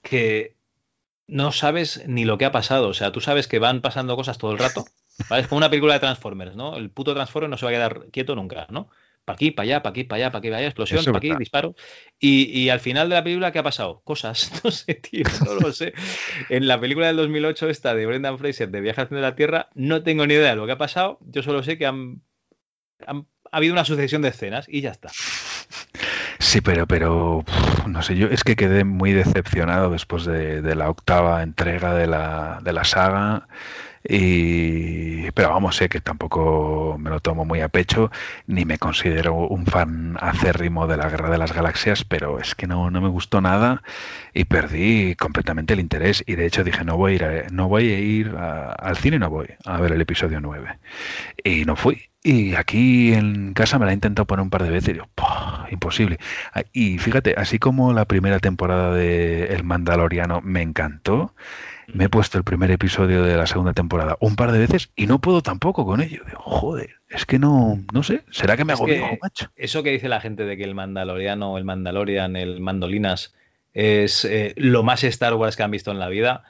[0.02, 0.56] que
[1.28, 2.90] no sabes ni lo que ha pasado.
[2.90, 4.86] O sea, tú sabes que van pasando cosas todo el rato.
[5.38, 6.76] Es como una película de Transformers, ¿no?
[6.76, 8.90] El puto Transformer no se va a quedar quieto nunca, ¿no?
[9.26, 11.32] Para aquí, para allá, para aquí, para allá, para aquí, para allá, explosión, para aquí,
[11.38, 11.76] disparo.
[12.20, 14.02] Y, al final de la película, ¿qué ha pasado?
[14.04, 15.94] Cosas, no sé, tío, no lo sé.
[16.50, 20.04] En la película del 2008, esta de Brendan Fraser, de Viaje de la Tierra, no
[20.04, 22.22] tengo ni idea de lo que ha pasado, yo solo sé que han,
[23.08, 25.10] ha habido una sucesión de escenas y ya está.
[26.40, 27.44] Sí, pero, pero
[27.88, 32.08] no sé, yo es que quedé muy decepcionado después de, de la octava entrega de
[32.08, 33.48] la, de la saga.
[34.08, 38.12] Y, pero vamos, sé que tampoco me lo tomo muy a pecho,
[38.48, 42.68] ni me considero un fan acérrimo de la Guerra de las Galaxias, pero es que
[42.68, 43.82] no, no me gustó nada
[44.34, 46.24] y perdí completamente el interés.
[46.28, 49.30] Y de hecho dije, no voy a ir, no voy a ir al cine, no
[49.30, 50.78] voy a ver el episodio 9.
[51.44, 52.10] Y no fui.
[52.24, 55.08] Y aquí en casa me la he intentado poner un par de veces y digo,
[55.72, 56.20] imposible.
[56.74, 61.36] Y fíjate, así como la primera temporada de El Mandaloriano me encantó,
[61.94, 65.08] me he puesto el primer episodio de la segunda temporada un par de veces y
[65.08, 66.22] no puedo tampoco con ello.
[66.26, 69.52] Digo, joder, es que no, no sé, ¿será que me hago viejo, macho?
[69.56, 73.34] Eso que dice la gente de que el Mandaloriano, el Mandalorian, el Mandolinas
[73.74, 76.44] es eh, lo más Star Wars que han visto en la vida.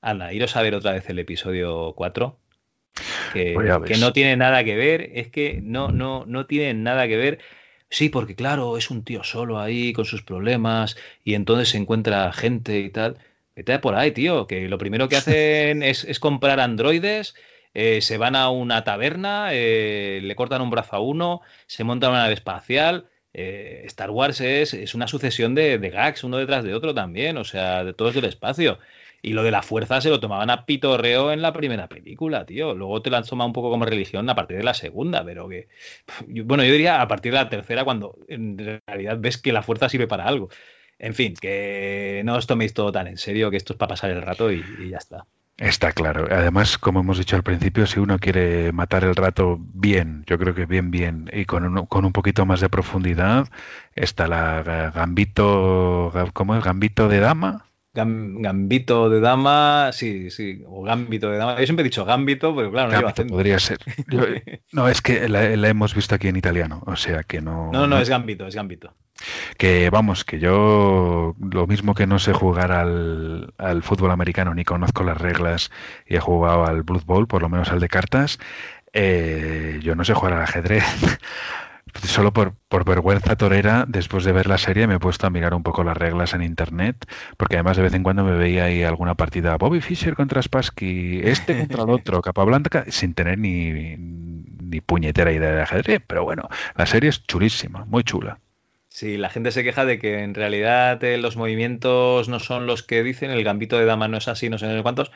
[0.00, 2.38] Anda, iros a ver otra vez el episodio 4.
[3.32, 7.08] Que, pues que no tiene nada que ver, es que no, no, no tiene nada
[7.08, 7.38] que ver.
[7.88, 12.32] Sí, porque claro, es un tío solo ahí con sus problemas y entonces se encuentra
[12.32, 13.18] gente y tal.
[13.56, 17.34] Vete por ahí, tío, que lo primero que hacen es, comprar androides,
[17.72, 22.10] eh, se van a una taberna, eh, le cortan un brazo a uno, se montan
[22.10, 26.64] una nave espacial, eh, Star Wars es, es una sucesión de, de, gags uno detrás
[26.64, 28.78] de otro también, o sea, de todos del espacio.
[29.22, 32.74] Y lo de la fuerza se lo tomaban a pitorreo en la primera película, tío.
[32.74, 35.48] Luego te lo han tomado un poco como religión a partir de la segunda, pero
[35.48, 35.68] que.
[36.28, 39.88] Bueno, yo diría a partir de la tercera, cuando en realidad ves que la fuerza
[39.88, 40.48] sirve para algo.
[40.98, 44.10] En fin, que no os toméis todo tan en serio, que esto es para pasar
[44.10, 45.26] el rato y, y ya está.
[45.58, 46.26] Está claro.
[46.30, 50.54] Además, como hemos dicho al principio, si uno quiere matar el rato bien, yo creo
[50.54, 53.48] que bien, bien, y con un, con un poquito más de profundidad,
[53.94, 56.62] está la Gambito, ¿cómo es?
[56.62, 57.64] Gambito de Dama.
[57.94, 61.58] Gambito de dama, sí, sí, o gambito de dama.
[61.58, 63.78] Yo siempre he dicho gambito, pero claro, no gambito podría ser.
[64.10, 64.20] Yo,
[64.72, 67.72] no, es que la, la, hemos visto aquí en italiano, o sea que no.
[67.72, 68.92] No, no, es gambito, es gambito.
[69.56, 73.52] Que vamos, que yo lo mismo que no sé jugar al,
[73.82, 75.70] fútbol americano ni conozco las reglas
[76.06, 78.38] y he jugado al Blood Bowl, por lo menos al de cartas,
[78.92, 80.84] eh, yo no sé jugar al ajedrez.
[82.02, 85.54] Solo por, por, vergüenza torera, después de ver la serie, me he puesto a mirar
[85.54, 87.06] un poco las reglas en internet,
[87.38, 91.20] porque además de vez en cuando me veía ahí alguna partida Bobby Fischer contra Spassky,
[91.24, 96.02] este contra el otro, Capablanca, sin tener ni, ni puñetera idea de ajedrez.
[96.06, 98.38] Pero bueno, la serie es chulísima, muy chula.
[98.96, 102.82] Sí, la gente se queja de que en realidad eh, los movimientos no son los
[102.82, 105.12] que dicen, el gambito de dama no es así, no sé en cuántos.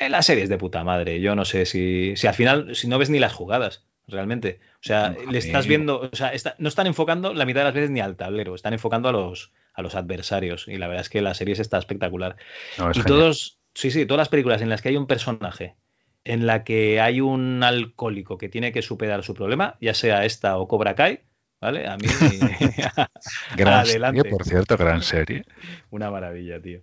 [0.00, 1.20] Eh, la serie es de puta madre.
[1.20, 4.58] Yo no sé si, si al final, si no ves ni las jugadas, realmente.
[4.80, 7.66] O sea, no, le estás viendo, o sea, está, no están enfocando la mitad de
[7.66, 10.66] las veces ni al tablero, están enfocando a los, a los adversarios.
[10.66, 12.34] Y la verdad es que la serie está espectacular.
[12.78, 13.06] No, y genial.
[13.06, 15.76] todos, sí, sí, todas las películas en las que hay un personaje,
[16.24, 20.58] en la que hay un alcohólico que tiene que superar su problema, ya sea esta
[20.58, 21.20] o Cobra Kai,
[21.64, 21.86] ¿vale?
[21.86, 22.06] A mí.
[23.56, 24.20] gran adelante.
[24.20, 25.44] Serie, por cierto, gran serie.
[25.90, 26.82] Una maravilla, tío.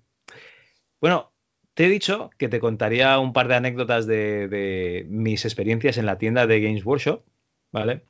[0.99, 1.31] Bueno,
[1.75, 6.05] te he dicho que te contaría un par de anécdotas de, de, mis experiencias en
[6.07, 7.23] la tienda de Games Workshop,
[7.71, 8.05] ¿vale?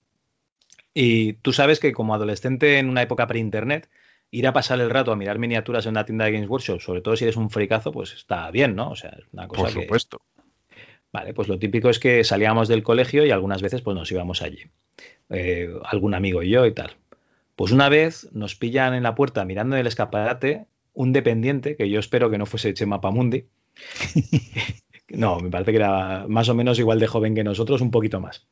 [0.94, 3.90] Y tú sabes que como adolescente en una época pre-internet,
[4.30, 7.02] ir a pasar el rato a mirar miniaturas en una tienda de Games Workshop, sobre
[7.02, 8.92] todo si eres un fricazo, pues está bien, ¿no?
[8.92, 10.20] O sea, es una cosa Por supuesto.
[10.20, 10.41] Que...
[11.14, 14.42] Vale, pues lo típico es que salíamos del colegio y algunas veces pues nos íbamos
[14.42, 14.64] allí.
[15.30, 16.92] Eh, algún amigo y yo y tal.
[17.56, 21.90] Pues una vez nos pillan en la puerta mirando en el escaparate un dependiente, que
[21.90, 23.46] yo espero que no fuese Chema Pamundi.
[25.10, 28.20] no, me parece que era más o menos igual de joven que nosotros, un poquito
[28.20, 28.48] más.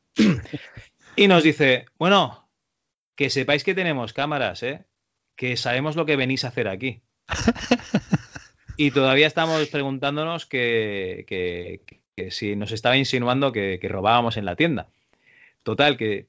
[1.16, 2.48] y nos dice, bueno,
[3.14, 4.84] que sepáis que tenemos cámaras, ¿eh?
[5.36, 7.02] que sabemos lo que venís a hacer aquí.
[8.76, 14.44] y todavía estamos preguntándonos que, que, que si nos estaba insinuando que, que robábamos en
[14.44, 14.88] la tienda.
[15.62, 16.26] Total, que.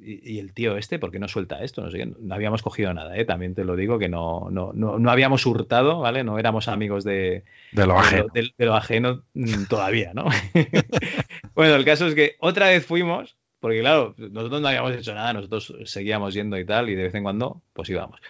[0.00, 1.82] Y, y, el tío este, ¿por qué no suelta esto?
[1.82, 3.24] No sé, no habíamos cogido nada, ¿eh?
[3.24, 6.22] También te lo digo, que no, no, no, no habíamos hurtado, ¿vale?
[6.22, 8.26] No éramos amigos de, de lo ajeno.
[8.32, 9.24] De, de, de lo ajeno
[9.68, 10.26] todavía, ¿no?
[11.54, 15.32] bueno, el caso es que otra vez fuimos, porque claro, nosotros no habíamos hecho nada,
[15.32, 18.20] nosotros seguíamos yendo y tal, y de vez en cuando, pues íbamos.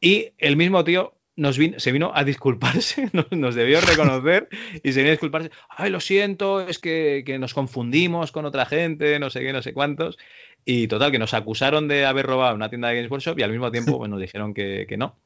[0.00, 4.48] Y el mismo tío nos vino, se vino a disculparse, nos, nos, debió reconocer
[4.82, 5.50] y se vino a disculparse.
[5.68, 9.62] Ay, lo siento, es que, que, nos confundimos con otra gente, no sé qué, no
[9.62, 10.18] sé cuántos.
[10.64, 13.50] Y total, que nos acusaron de haber robado una tienda de Games Workshop y al
[13.50, 15.16] mismo tiempo pues, nos dijeron que, que, no.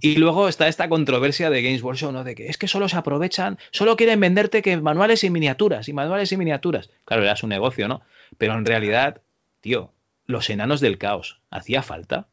[0.00, 2.24] Y luego está esta controversia de Games Workshop, ¿no?
[2.24, 5.92] De que es que solo se aprovechan, solo quieren venderte que manuales y miniaturas, y
[5.92, 6.90] manuales y miniaturas.
[7.04, 8.02] Claro, era su negocio, ¿no?
[8.36, 9.22] Pero en realidad,
[9.60, 9.92] tío,
[10.26, 12.28] los enanos del caos, ¿hacía falta?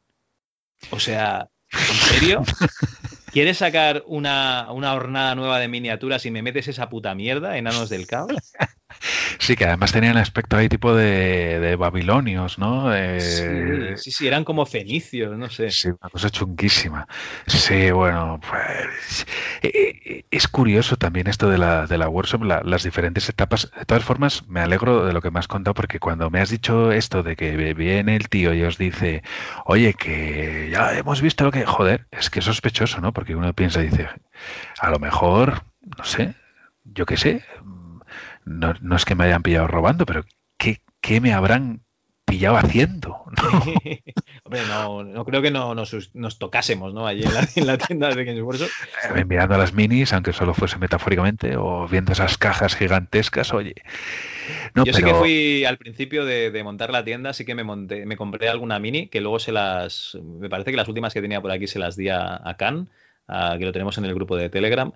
[0.92, 2.44] O sea, ¿En serio?
[3.32, 7.90] ¿Quieres sacar una, una, hornada nueva de miniaturas y me metes esa puta mierda, enanos
[7.90, 8.32] del caos?
[9.40, 12.96] Sí, que además tenían aspecto ahí tipo de, de babilonios, ¿no?
[12.96, 15.70] Eh, sí, sí, sí, eran como fenicios, no sé.
[15.72, 17.08] Sí, una cosa chunguísima.
[17.46, 19.26] Sí, bueno, pues
[20.32, 23.72] es curioso también esto de la, de la workshop, la, las diferentes etapas.
[23.78, 26.50] De todas formas, me alegro de lo que me has contado porque cuando me has
[26.50, 29.24] dicho esto de que viene el tío y os dice,
[29.66, 31.66] oye, que ya hemos visto lo que...
[31.66, 33.14] Joder, es que es sospechoso, ¿no?
[33.14, 34.08] Porque uno piensa y dice,
[34.80, 35.64] a lo mejor,
[35.98, 36.36] no sé,
[36.84, 37.44] yo qué sé,
[38.46, 40.24] no, no, es que me hayan pillado robando, pero
[40.58, 41.82] ¿qué, qué me habrán
[42.26, 43.24] pillado haciendo?
[43.38, 43.60] ¿no?
[44.44, 47.08] Hombre, no, no, creo que no nos, nos tocásemos ¿no?
[47.08, 48.70] allí en la, en la, tienda de Games Workshop.
[49.16, 53.74] Eh, mirando a las minis, aunque solo fuese metafóricamente, o viendo esas cajas gigantescas, oye.
[54.76, 54.98] No, Yo pero...
[54.98, 58.18] sí que fui al principio de, de, montar la tienda, sí que me monté, me
[58.18, 61.52] compré alguna mini, que luego se las, me parece que las últimas que tenía por
[61.52, 62.90] aquí se las di a, a Can,
[63.28, 64.94] a, que lo tenemos en el grupo de Telegram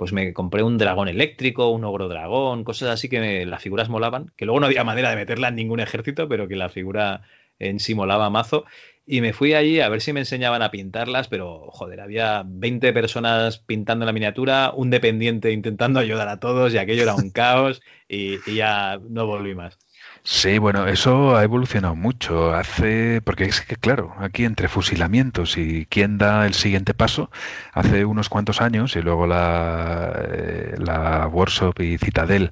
[0.00, 3.90] pues me compré un dragón eléctrico, un ogro dragón, cosas así que me, las figuras
[3.90, 7.20] molaban, que luego no había manera de meterla en ningún ejército, pero que la figura
[7.58, 8.64] en sí molaba mazo.
[9.04, 12.94] Y me fui allí a ver si me enseñaban a pintarlas, pero joder, había 20
[12.94, 17.82] personas pintando la miniatura, un dependiente intentando ayudar a todos y aquello era un caos
[18.10, 19.78] y, ya no volví más.
[20.22, 22.52] Sí, bueno, eso ha evolucionado mucho.
[22.52, 27.30] Hace, porque es que, claro, aquí entre fusilamientos y quién da el siguiente paso,
[27.72, 32.50] hace unos cuantos años, y luego la, eh, la Workshop y Citadel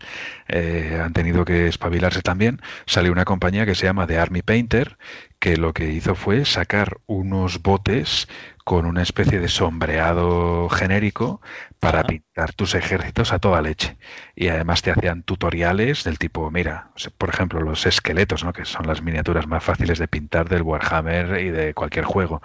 [0.48, 4.96] eh, han tenido que espabilarse también, salió una compañía que se llama The Army Painter,
[5.38, 8.28] que lo que hizo fue sacar unos botes
[8.68, 11.40] con una especie de sombreado genérico
[11.80, 13.96] para pintar tus ejércitos a toda leche.
[14.36, 18.52] Y además te hacían tutoriales del tipo, mira, por ejemplo, los esqueletos, ¿no?
[18.52, 22.42] que son las miniaturas más fáciles de pintar del Warhammer y de cualquier juego.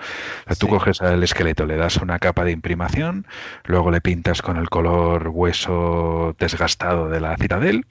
[0.60, 3.28] Tú coges al esqueleto, le das una capa de imprimación,
[3.66, 7.86] luego le pintas con el color hueso desgastado de la citadel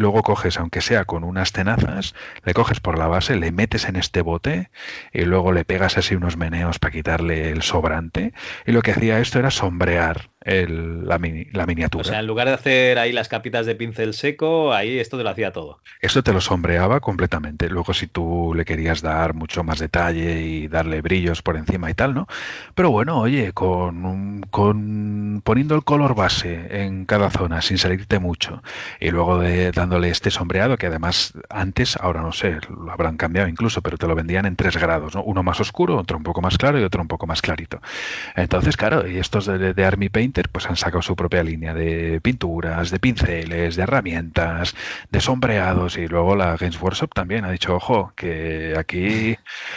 [0.00, 3.96] luego coges, aunque sea con unas tenazas, le coges por la base, le metes en
[3.96, 4.70] este bote
[5.12, 8.32] y luego le pegas así unos meneos para quitarle el sobrante.
[8.66, 12.02] Y lo que hacía esto era sombrear la, miniatura.
[12.02, 15.24] O sea, en lugar de hacer ahí las capitas de pincel seco, ahí esto te
[15.24, 15.80] lo hacía todo.
[16.00, 17.68] Esto te lo sombreaba completamente.
[17.68, 21.94] Luego, si tú le querías dar mucho más detalle y darle brillos por encima y
[21.94, 22.26] tal, ¿no?
[22.74, 28.62] Pero bueno, oye, con, con poniendo el color base en cada zona sin salirte mucho
[29.00, 33.48] y luego de, dándole este sombreado que además antes, ahora no sé, lo habrán cambiado
[33.48, 35.22] incluso, pero te lo vendían en tres grados, ¿no?
[35.22, 37.80] Uno más oscuro, otro un poco más claro y otro un poco más clarito.
[38.34, 42.20] Entonces, claro, y estos de, de Army Paint pues han sacado su propia línea de
[42.20, 44.74] pinturas, de pinceles, de herramientas,
[45.10, 49.36] de sombreados y luego la Games Workshop también ha dicho, ojo, que aquí,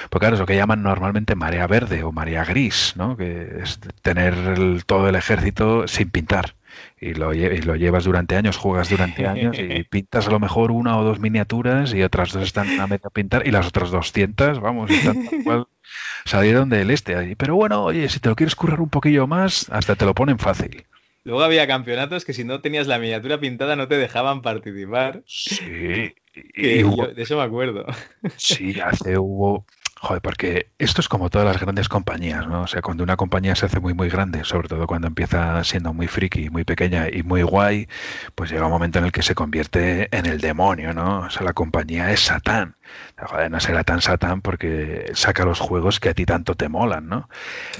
[0.10, 3.18] pues claro, es lo que llaman normalmente marea verde o marea gris, ¿no?
[3.18, 6.56] Que es tener todo el ejército sin pintar.
[7.00, 10.72] Y lo, y lo, llevas durante años, juegas durante años y pintas a lo mejor
[10.72, 14.60] una o dos miniaturas y otras dos están a medio pintar y las otras 200,
[14.60, 15.68] vamos, están tal
[16.26, 17.36] salieron del este.
[17.36, 20.40] Pero bueno, oye, si te lo quieres currar un poquillo más, hasta te lo ponen
[20.40, 20.86] fácil.
[21.24, 25.22] Luego había campeonatos que si no tenías la miniatura pintada no te dejaban participar.
[25.28, 26.16] Sí.
[26.34, 27.86] Y, de eso me acuerdo.
[28.38, 29.66] Sí, hace hubo
[30.04, 32.64] Joder, porque esto es como todas las grandes compañías, ¿no?
[32.64, 35.94] O sea, cuando una compañía se hace muy, muy grande, sobre todo cuando empieza siendo
[35.94, 37.88] muy friki, muy pequeña y muy guay,
[38.34, 41.20] pues llega un momento en el que se convierte en el demonio, ¿no?
[41.20, 42.76] O sea, la compañía es Satán.
[43.18, 47.08] Joder, no será tan Satán porque saca los juegos que a ti tanto te molan,
[47.08, 47.30] ¿no?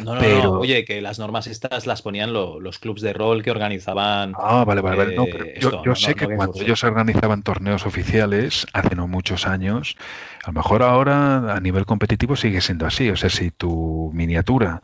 [0.04, 0.60] No, no, pero...
[0.60, 4.34] Oye, que las normas estas las ponían los clubs de rol que organizaban.
[4.38, 5.16] Ah, vale, vale, vale.
[5.16, 9.48] No, pero eh, yo, yo sé que cuando ellos organizaban torneos oficiales, hace no muchos
[9.48, 9.98] años,
[10.44, 13.10] a lo mejor ahora a nivel competitivo sigue siendo así.
[13.10, 14.82] O sea, si tu miniatura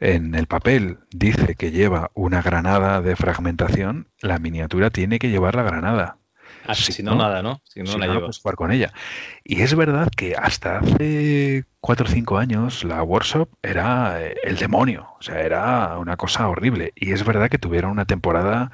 [0.00, 5.54] en el papel dice que lleva una granada de fragmentación, la miniatura tiene que llevar
[5.54, 6.19] la granada.
[6.66, 7.62] Ah, si, no, nada, ¿no?
[7.64, 8.92] Si no, la no, puedes jugar con ella.
[9.44, 14.56] Y es verdad que hasta hace cuatro o cinco años la workshop era eh, el
[14.56, 16.92] demonio, o sea, era una cosa horrible.
[16.94, 18.70] Y es verdad que tuvieron una temporada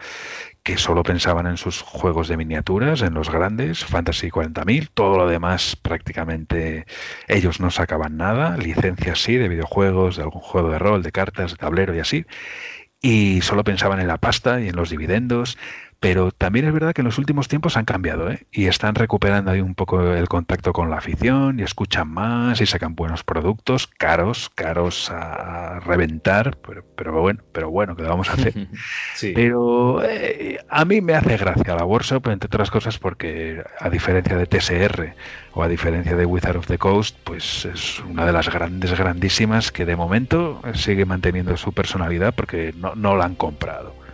[0.66, 5.28] que solo pensaban en sus juegos de miniaturas, en los grandes, Fantasy 40.000, todo lo
[5.28, 6.86] demás prácticamente
[7.28, 11.52] ellos no sacaban nada, licencias sí, de videojuegos, de algún juego de rol, de cartas,
[11.52, 12.26] de tablero y así,
[13.00, 15.56] y solo pensaban en la pasta y en los dividendos
[16.00, 18.46] pero también es verdad que en los últimos tiempos han cambiado ¿eh?
[18.50, 22.66] y están recuperando ahí un poco el contacto con la afición y escuchan más y
[22.66, 26.58] sacan buenos productos, caros, caros a reventar,
[26.96, 28.54] pero, bueno, pero bueno, ¿qué vamos a hacer?
[29.34, 34.36] Pero eh, a mí me hace gracia la workshop, entre otras cosas, porque a diferencia
[34.36, 35.14] de TSR
[35.52, 39.72] o a diferencia de Wizard of the Coast, pues es una de las grandes, grandísimas
[39.72, 44.05] que de momento sigue manteniendo su personalidad porque no, no la han comprado.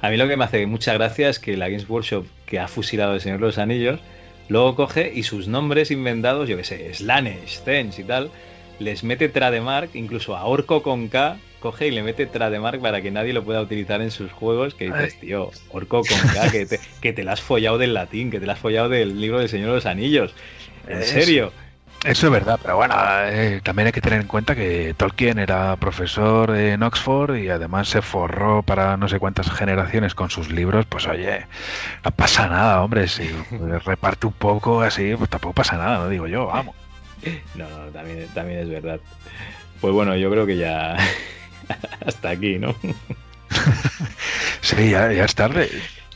[0.00, 2.68] A mí lo que me hace mucha gracia es que la Games Workshop, que ha
[2.68, 4.00] fusilado el Señor de los Anillos,
[4.48, 8.30] luego coge y sus nombres inventados, yo que sé, Slanesh, Zench y tal,
[8.78, 13.10] les mete trademark, incluso a Orco con K, coge y le mete trademark para que
[13.10, 14.74] nadie lo pueda utilizar en sus juegos.
[14.74, 18.30] Que dices, tío, Orco con K, que te, que te la has follado del latín,
[18.30, 20.34] que te la has follado del libro del Señor de los Anillos.
[20.88, 21.52] En serio.
[22.02, 22.94] Eso es verdad, pero bueno,
[23.26, 27.88] eh, también hay que tener en cuenta que Tolkien era profesor en Oxford y además
[27.88, 31.44] se forró para no sé cuántas generaciones con sus libros, pues oye,
[32.02, 33.28] no pasa nada, hombre, si
[33.84, 36.74] reparte un poco así, pues tampoco pasa nada, no digo yo, vamos.
[37.54, 38.98] No, no, también, también es verdad.
[39.82, 40.96] Pues bueno, yo creo que ya
[42.06, 42.74] hasta aquí, ¿no?
[44.62, 45.68] sí, ya, ya es tarde.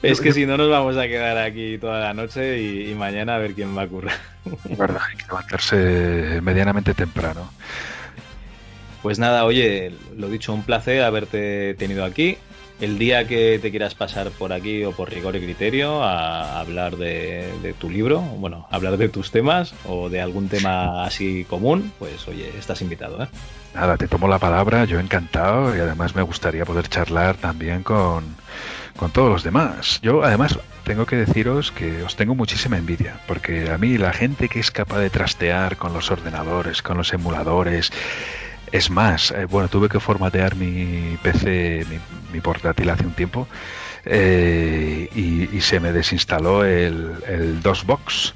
[0.04, 3.38] Es que si no nos vamos a quedar aquí toda la noche y, mañana a
[3.38, 4.16] ver quién va a currar.
[4.70, 7.50] Es verdad, hay que levantarse medianamente temprano.
[9.02, 12.38] Pues nada, oye, lo dicho, un placer haberte tenido aquí.
[12.80, 16.96] El día que te quieras pasar por aquí o por rigor y criterio a hablar
[16.96, 22.26] de, tu libro, bueno, hablar de tus temas o de algún tema así común, pues
[22.26, 23.28] oye, estás invitado, ¿eh?
[23.74, 28.34] Nada, te tomo la palabra, yo encantado y además me gustaría poder charlar también con,
[28.96, 30.00] con todos los demás.
[30.02, 34.48] Yo además tengo que deciros que os tengo muchísima envidia, porque a mí la gente
[34.48, 37.90] que es capaz de trastear con los ordenadores, con los emuladores,
[38.70, 41.86] es más, eh, bueno, tuve que formatear mi PC,
[42.32, 43.46] mi, portátil hace un tiempo,
[44.04, 48.34] eh, y, se me desinstaló el, el DOSBox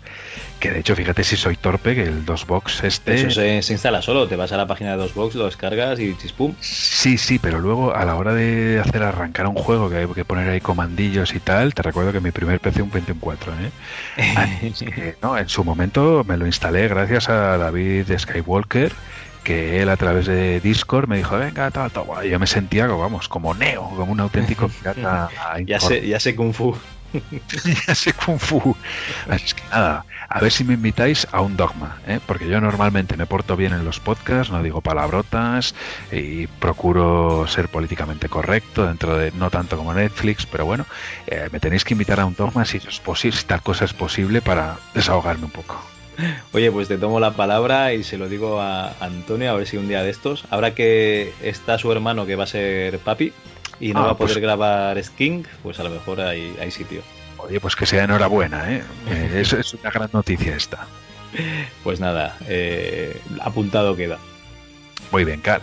[0.59, 3.15] que de hecho, fíjate si soy torpe, que el DOSBox este...
[3.15, 6.55] Eso se, instala solo, te vas a la página de DOSBox, lo descargas y chispum.
[6.61, 10.25] Sí, sí, pero luego a la hora de hacer arrancar un juego, que hay que
[10.25, 15.15] poner ahí comandillos y tal, te recuerdo que mi primer PC un 24, ¿eh?
[15.23, 18.93] no, en su momento me lo instalé gracias a David Skywalker,
[19.45, 23.29] que él a través de Discord me dijo, venga, tal, tal, yo me sentía, vamos,
[23.29, 25.31] como Neo, como un auténtico pirata.
[25.65, 26.77] ya sé, ya sé Kung Fu.
[27.95, 28.77] sé Kung Fu.
[29.29, 32.21] Así que nada, a ver si me invitáis a un dogma, ¿eh?
[32.27, 35.75] porque yo normalmente me porto bien en los podcasts, no digo palabrotas
[36.13, 40.87] y procuro ser políticamente correcto dentro de no tanto como Netflix, pero bueno,
[41.27, 43.93] eh, me tenéis que invitar a un dogma si es posible, si tal cosa es
[43.93, 45.81] posible para desahogarme un poco.
[46.53, 49.77] Oye, pues te tomo la palabra y se lo digo a Antonio, a ver si
[49.77, 53.33] un día de estos, ahora que está su hermano que va a ser papi
[53.81, 56.71] y no ah, va a poder pues grabar Sking, pues a lo mejor hay, hay
[56.71, 57.03] sitio.
[57.39, 58.83] Oye, pues que sea enhorabuena, ¿eh?
[59.09, 60.87] eh es, es una gran noticia esta.
[61.85, 64.19] Pues nada, eh, apuntado queda.
[65.13, 65.63] Muy bien, Carl.